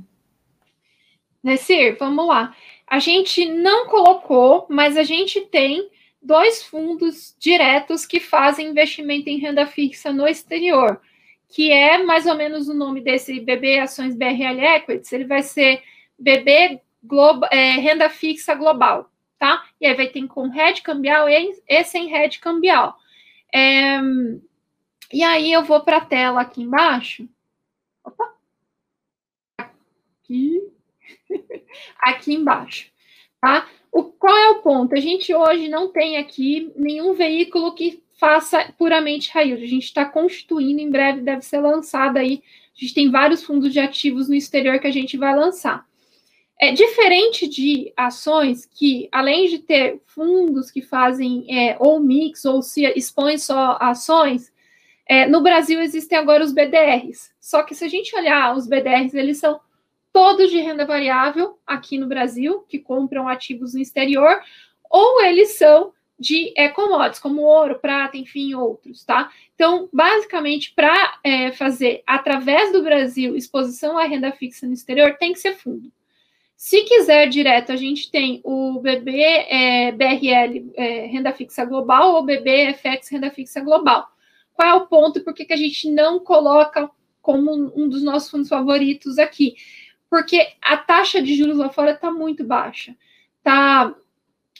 [1.42, 2.56] Nessir, vamos lá.
[2.86, 5.90] A gente não colocou, mas a gente tem
[6.22, 10.98] dois fundos diretos que fazem investimento em renda fixa no exterior,
[11.46, 15.82] que é mais ou menos o nome desse BB Ações BRL Equities, ele vai ser
[16.18, 19.64] BB Global, é, Renda Fixa Global, tá?
[19.80, 22.96] E aí vai ter com rede cambial e, e sem rede cambial.
[23.54, 23.98] É,
[25.12, 27.28] e aí eu vou para a tela aqui embaixo.
[28.04, 28.34] Opa!
[29.58, 30.60] Aqui.
[31.98, 32.90] aqui embaixo,
[33.40, 33.68] tá?
[33.90, 34.94] O, qual é o ponto?
[34.94, 39.54] A gente hoje não tem aqui nenhum veículo que faça puramente raio.
[39.56, 42.42] A gente está constituindo, em breve deve ser lançado aí.
[42.76, 45.87] A gente tem vários fundos de ativos no exterior que a gente vai lançar.
[46.60, 52.60] É diferente de ações que, além de ter fundos que fazem é, ou mix ou
[52.62, 54.52] se expõem só ações,
[55.06, 57.32] é, no Brasil existem agora os BDRs.
[57.40, 59.60] Só que se a gente olhar os BDRs, eles são
[60.12, 64.40] todos de renda variável aqui no Brasil, que compram ativos no exterior,
[64.90, 69.30] ou eles são de é, commodities, como ouro, prata, enfim, outros, tá?
[69.54, 75.32] Então, basicamente, para é, fazer através do Brasil exposição à renda fixa no exterior, tem
[75.32, 75.92] que ser fundo.
[76.58, 82.24] Se quiser direto, a gente tem o BB é, BRL é, Renda Fixa Global ou
[82.24, 84.08] BB FX Renda Fixa Global.
[84.54, 85.22] Qual é o ponto?
[85.22, 86.90] Por que, que a gente não coloca
[87.22, 89.54] como um dos nossos fundos favoritos aqui?
[90.10, 92.96] Porque a taxa de juros lá fora está muito baixa.
[93.38, 93.94] Está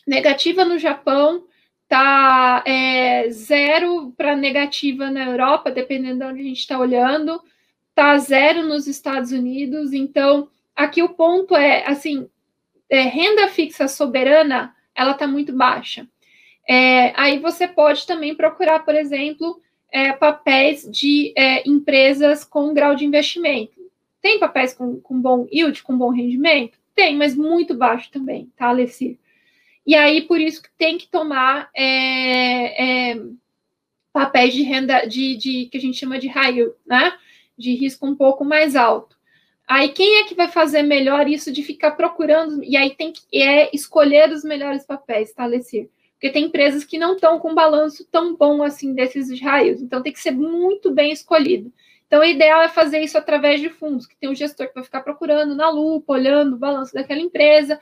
[0.07, 1.47] negativa no Japão,
[1.83, 7.43] está é, zero para negativa na Europa, dependendo de onde a gente está olhando,
[7.91, 9.93] está zero nos Estados Unidos.
[9.93, 12.29] Então, aqui o ponto é, assim,
[12.89, 16.09] é, renda fixa soberana, ela está muito baixa.
[16.69, 19.61] É, aí você pode também procurar, por exemplo,
[19.91, 23.73] é, papéis de é, empresas com grau de investimento.
[24.23, 26.79] Tem papéis com, com bom yield, com bom rendimento?
[26.95, 29.19] Tem, mas muito baixo também, tá, Alessi?
[29.85, 33.23] E aí, por isso que tem que tomar é, é,
[34.13, 37.13] papéis de renda, de, de, que a gente chama de yield, né?
[37.57, 39.18] De risco um pouco mais alto.
[39.69, 42.65] Aí quem é que vai fazer melhor isso de ficar procurando?
[42.65, 45.91] E aí tem que é escolher os melhores papéis, tá, Alessir?
[46.15, 49.83] Porque tem empresas que não estão com balanço tão bom assim desses raios.
[49.83, 51.71] Então tem que ser muito bem escolhido.
[52.07, 54.83] Então o ideal é fazer isso através de fundos, que tem um gestor que vai
[54.83, 57.79] ficar procurando na lupa, olhando o balanço daquela empresa.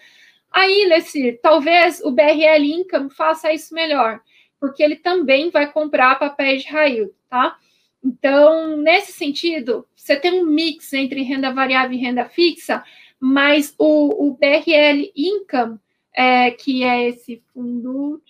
[0.51, 4.21] Aí, Lessir, talvez o BRL Income faça isso melhor,
[4.59, 7.57] porque ele também vai comprar papéis de raio, tá?
[8.03, 12.85] Então, nesse sentido, você tem um mix entre renda variável e renda fixa,
[13.19, 15.79] mas o, o BRL Income,
[16.15, 18.23] é, que é esse fundo.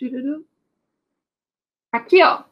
[1.93, 2.45] Aqui, ó.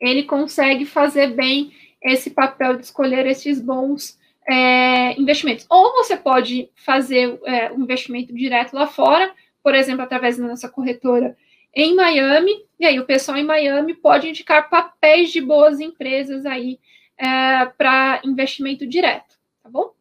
[0.00, 1.72] Ele consegue fazer bem
[2.02, 5.66] esse papel de escolher esses bons é, investimentos.
[5.70, 9.32] Ou você pode fazer é, um investimento direto lá fora,
[9.62, 11.36] por exemplo, através da nossa corretora
[11.74, 16.78] em Miami, e aí o pessoal em Miami pode indicar papéis de boas empresas aí
[17.16, 19.92] é, para investimento direto, tá bom?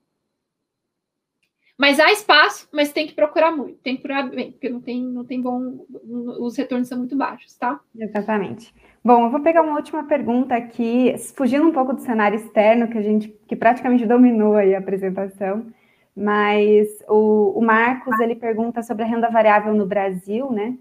[1.77, 5.01] Mas há espaço, mas tem que procurar muito, tem que procurar bem, porque não tem,
[5.01, 5.83] não tem bom,
[6.39, 7.79] os retornos são muito baixos, tá?
[7.97, 8.71] Exatamente.
[9.03, 12.99] Bom, eu vou pegar uma última pergunta aqui, fugindo um pouco do cenário externo, que
[12.99, 15.65] a gente, que praticamente dominou aí a apresentação,
[16.15, 20.77] mas o, o Marcos, ele pergunta sobre a renda variável no Brasil, né?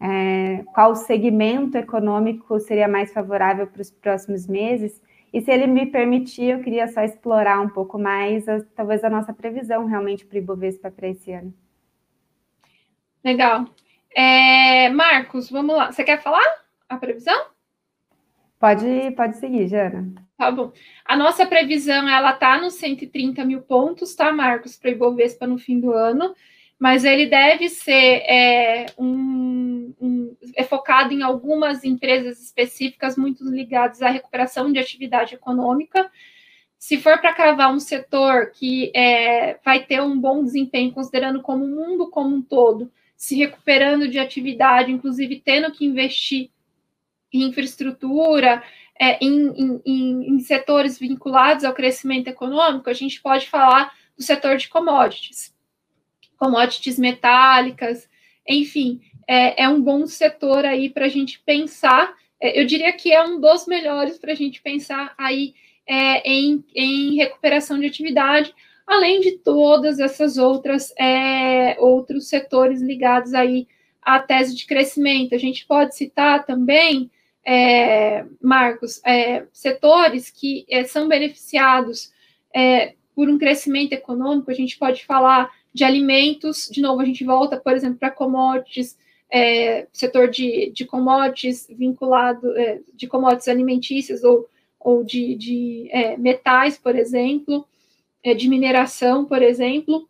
[0.00, 5.02] É, qual segmento econômico seria mais favorável para os próximos meses.
[5.32, 9.10] E se ele me permitir, eu queria só explorar um pouco mais, a, talvez, a
[9.10, 11.52] nossa previsão realmente para o Ibovespa para esse ano.
[13.24, 13.66] Legal.
[14.14, 15.92] É, Marcos, vamos lá.
[15.92, 16.44] Você quer falar
[16.88, 17.46] a previsão?
[18.58, 20.14] Pode, pode seguir, Jana.
[20.38, 20.72] Tá bom.
[21.04, 25.58] A nossa previsão, ela tá nos 130 mil pontos, tá, Marcos, para o Ibovespa no
[25.58, 26.34] fim do ano
[26.78, 34.02] mas ele deve ser é, um, um, é focado em algumas empresas específicas muito ligadas
[34.02, 36.10] à recuperação de atividade econômica.
[36.78, 41.64] Se for para cravar um setor que é, vai ter um bom desempenho, considerando como
[41.64, 46.50] o mundo como um todo, se recuperando de atividade, inclusive tendo que investir
[47.32, 48.62] infraestrutura,
[48.98, 54.56] é, em, em, em, setores vinculados ao crescimento econômico, a gente pode falar do setor
[54.56, 55.54] de commodities,
[56.36, 58.08] commodities metálicas,
[58.48, 62.14] enfim, é, é um bom setor aí para a gente pensar.
[62.40, 65.54] É, eu diria que é um dos melhores para a gente pensar aí
[65.86, 68.54] é, em, em recuperação de atividade,
[68.86, 73.66] além de todas essas outras é, outros setores ligados aí
[74.00, 75.34] à tese de crescimento.
[75.34, 77.10] A gente pode citar também,
[77.44, 82.14] é, Marcos, é, setores que são beneficiados
[83.14, 84.50] por um crescimento econômico.
[84.50, 88.96] A gente pode falar de alimentos, de novo, a gente volta, por exemplo, para commodities,
[89.30, 92.48] é, setor de, de commodities vinculado,
[92.94, 94.48] de commodities alimentícias ou,
[94.80, 97.66] ou de, de metais, por exemplo
[98.26, 100.08] é, de mineração, por exemplo.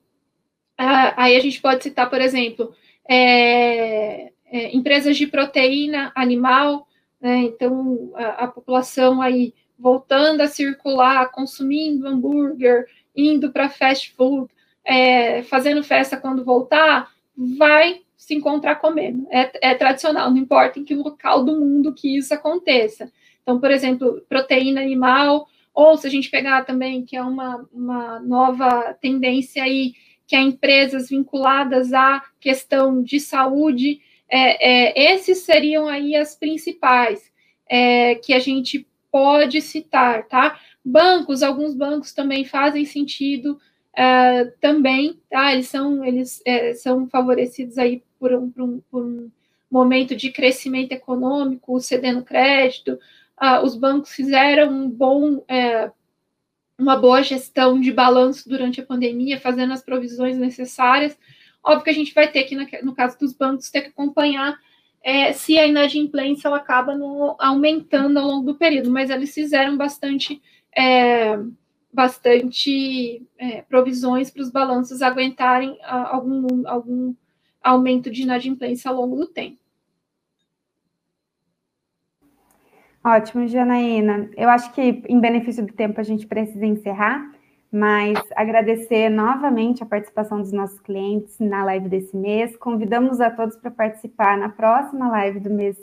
[0.79, 2.75] Ah, aí a gente pode citar, por exemplo,
[3.07, 6.89] é, é, empresas de proteína animal,
[7.21, 14.51] né, então a, a, população aí voltando a circular, consumindo hambúrguer, indo para fast food,
[14.87, 19.26] é, fazendo festa quando voltar, vai se encontrar comendo.
[19.30, 23.12] É, é, tradicional, não importa em que local do mundo que isso aconteça.
[23.43, 28.18] Então, por exemplo, proteína animal ou se a gente pegar também, que é uma, uma
[28.20, 29.93] nova tendência aí,
[30.26, 37.30] que é empresas vinculadas à questão de saúde, é, é, esses seriam aí as principais
[37.68, 40.59] é, que a gente pode citar, tá?
[40.84, 43.59] Bancos, alguns bancos também fazem sentido
[43.97, 45.53] é, também, tá?
[45.53, 49.30] Eles são, eles é, são favorecidos aí por um, por um, por um
[49.70, 52.99] momento de crescimento econômico, cedendo crédito,
[53.36, 55.90] ah, os bancos fizeram um bom, é,
[56.78, 61.18] uma boa gestão de balanço durante a pandemia, fazendo as provisões necessárias.
[61.62, 64.59] Óbvio que a gente vai ter que, no caso dos bancos, ter que acompanhar
[65.03, 69.76] é, se a inadimplência ela acaba no, aumentando ao longo do período, mas eles fizeram
[69.76, 70.40] bastante,
[70.76, 71.38] é,
[71.97, 77.14] bastante é, provisões para os balanços aguentarem algum, algum
[77.64, 79.59] aumento de inadimplência ao longo do tempo.
[83.03, 84.28] Ótimo, Janaína.
[84.36, 87.32] Eu acho que, em benefício do tempo, a gente precisa encerrar,
[87.72, 92.57] mas agradecer novamente a participação dos nossos clientes na live desse mês.
[92.57, 95.78] Convidamos a todos para participar na próxima live do mês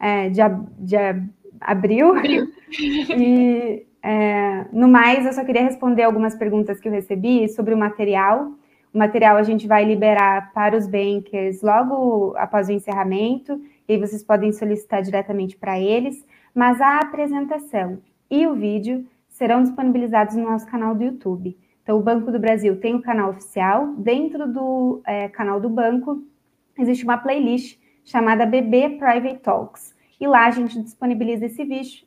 [0.00, 2.16] é, de, ab de ab abril.
[2.16, 2.48] abril.
[3.16, 7.78] e, é, no mais, eu só queria responder algumas perguntas que eu recebi sobre o
[7.78, 8.52] material.
[8.92, 14.22] O material a gente vai liberar para os bankers logo após o encerramento, e vocês
[14.22, 16.24] podem solicitar diretamente para eles
[16.54, 17.98] mas a apresentação
[18.30, 21.56] e o vídeo serão disponibilizados no nosso canal do YouTube.
[21.82, 23.88] Então, o Banco do Brasil tem o um canal oficial.
[23.96, 26.22] Dentro do é, canal do banco,
[26.78, 29.94] existe uma playlist chamada BB Private Talks.
[30.22, 31.64] E lá a gente disponibiliza esse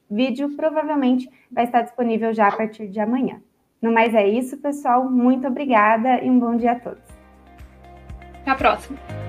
[0.09, 0.55] vídeo.
[0.55, 3.41] Provavelmente vai estar disponível já a partir de amanhã.
[3.82, 5.11] No mais é isso, pessoal.
[5.11, 7.03] Muito obrigada e um bom dia a todos.
[8.39, 9.25] Até a próxima.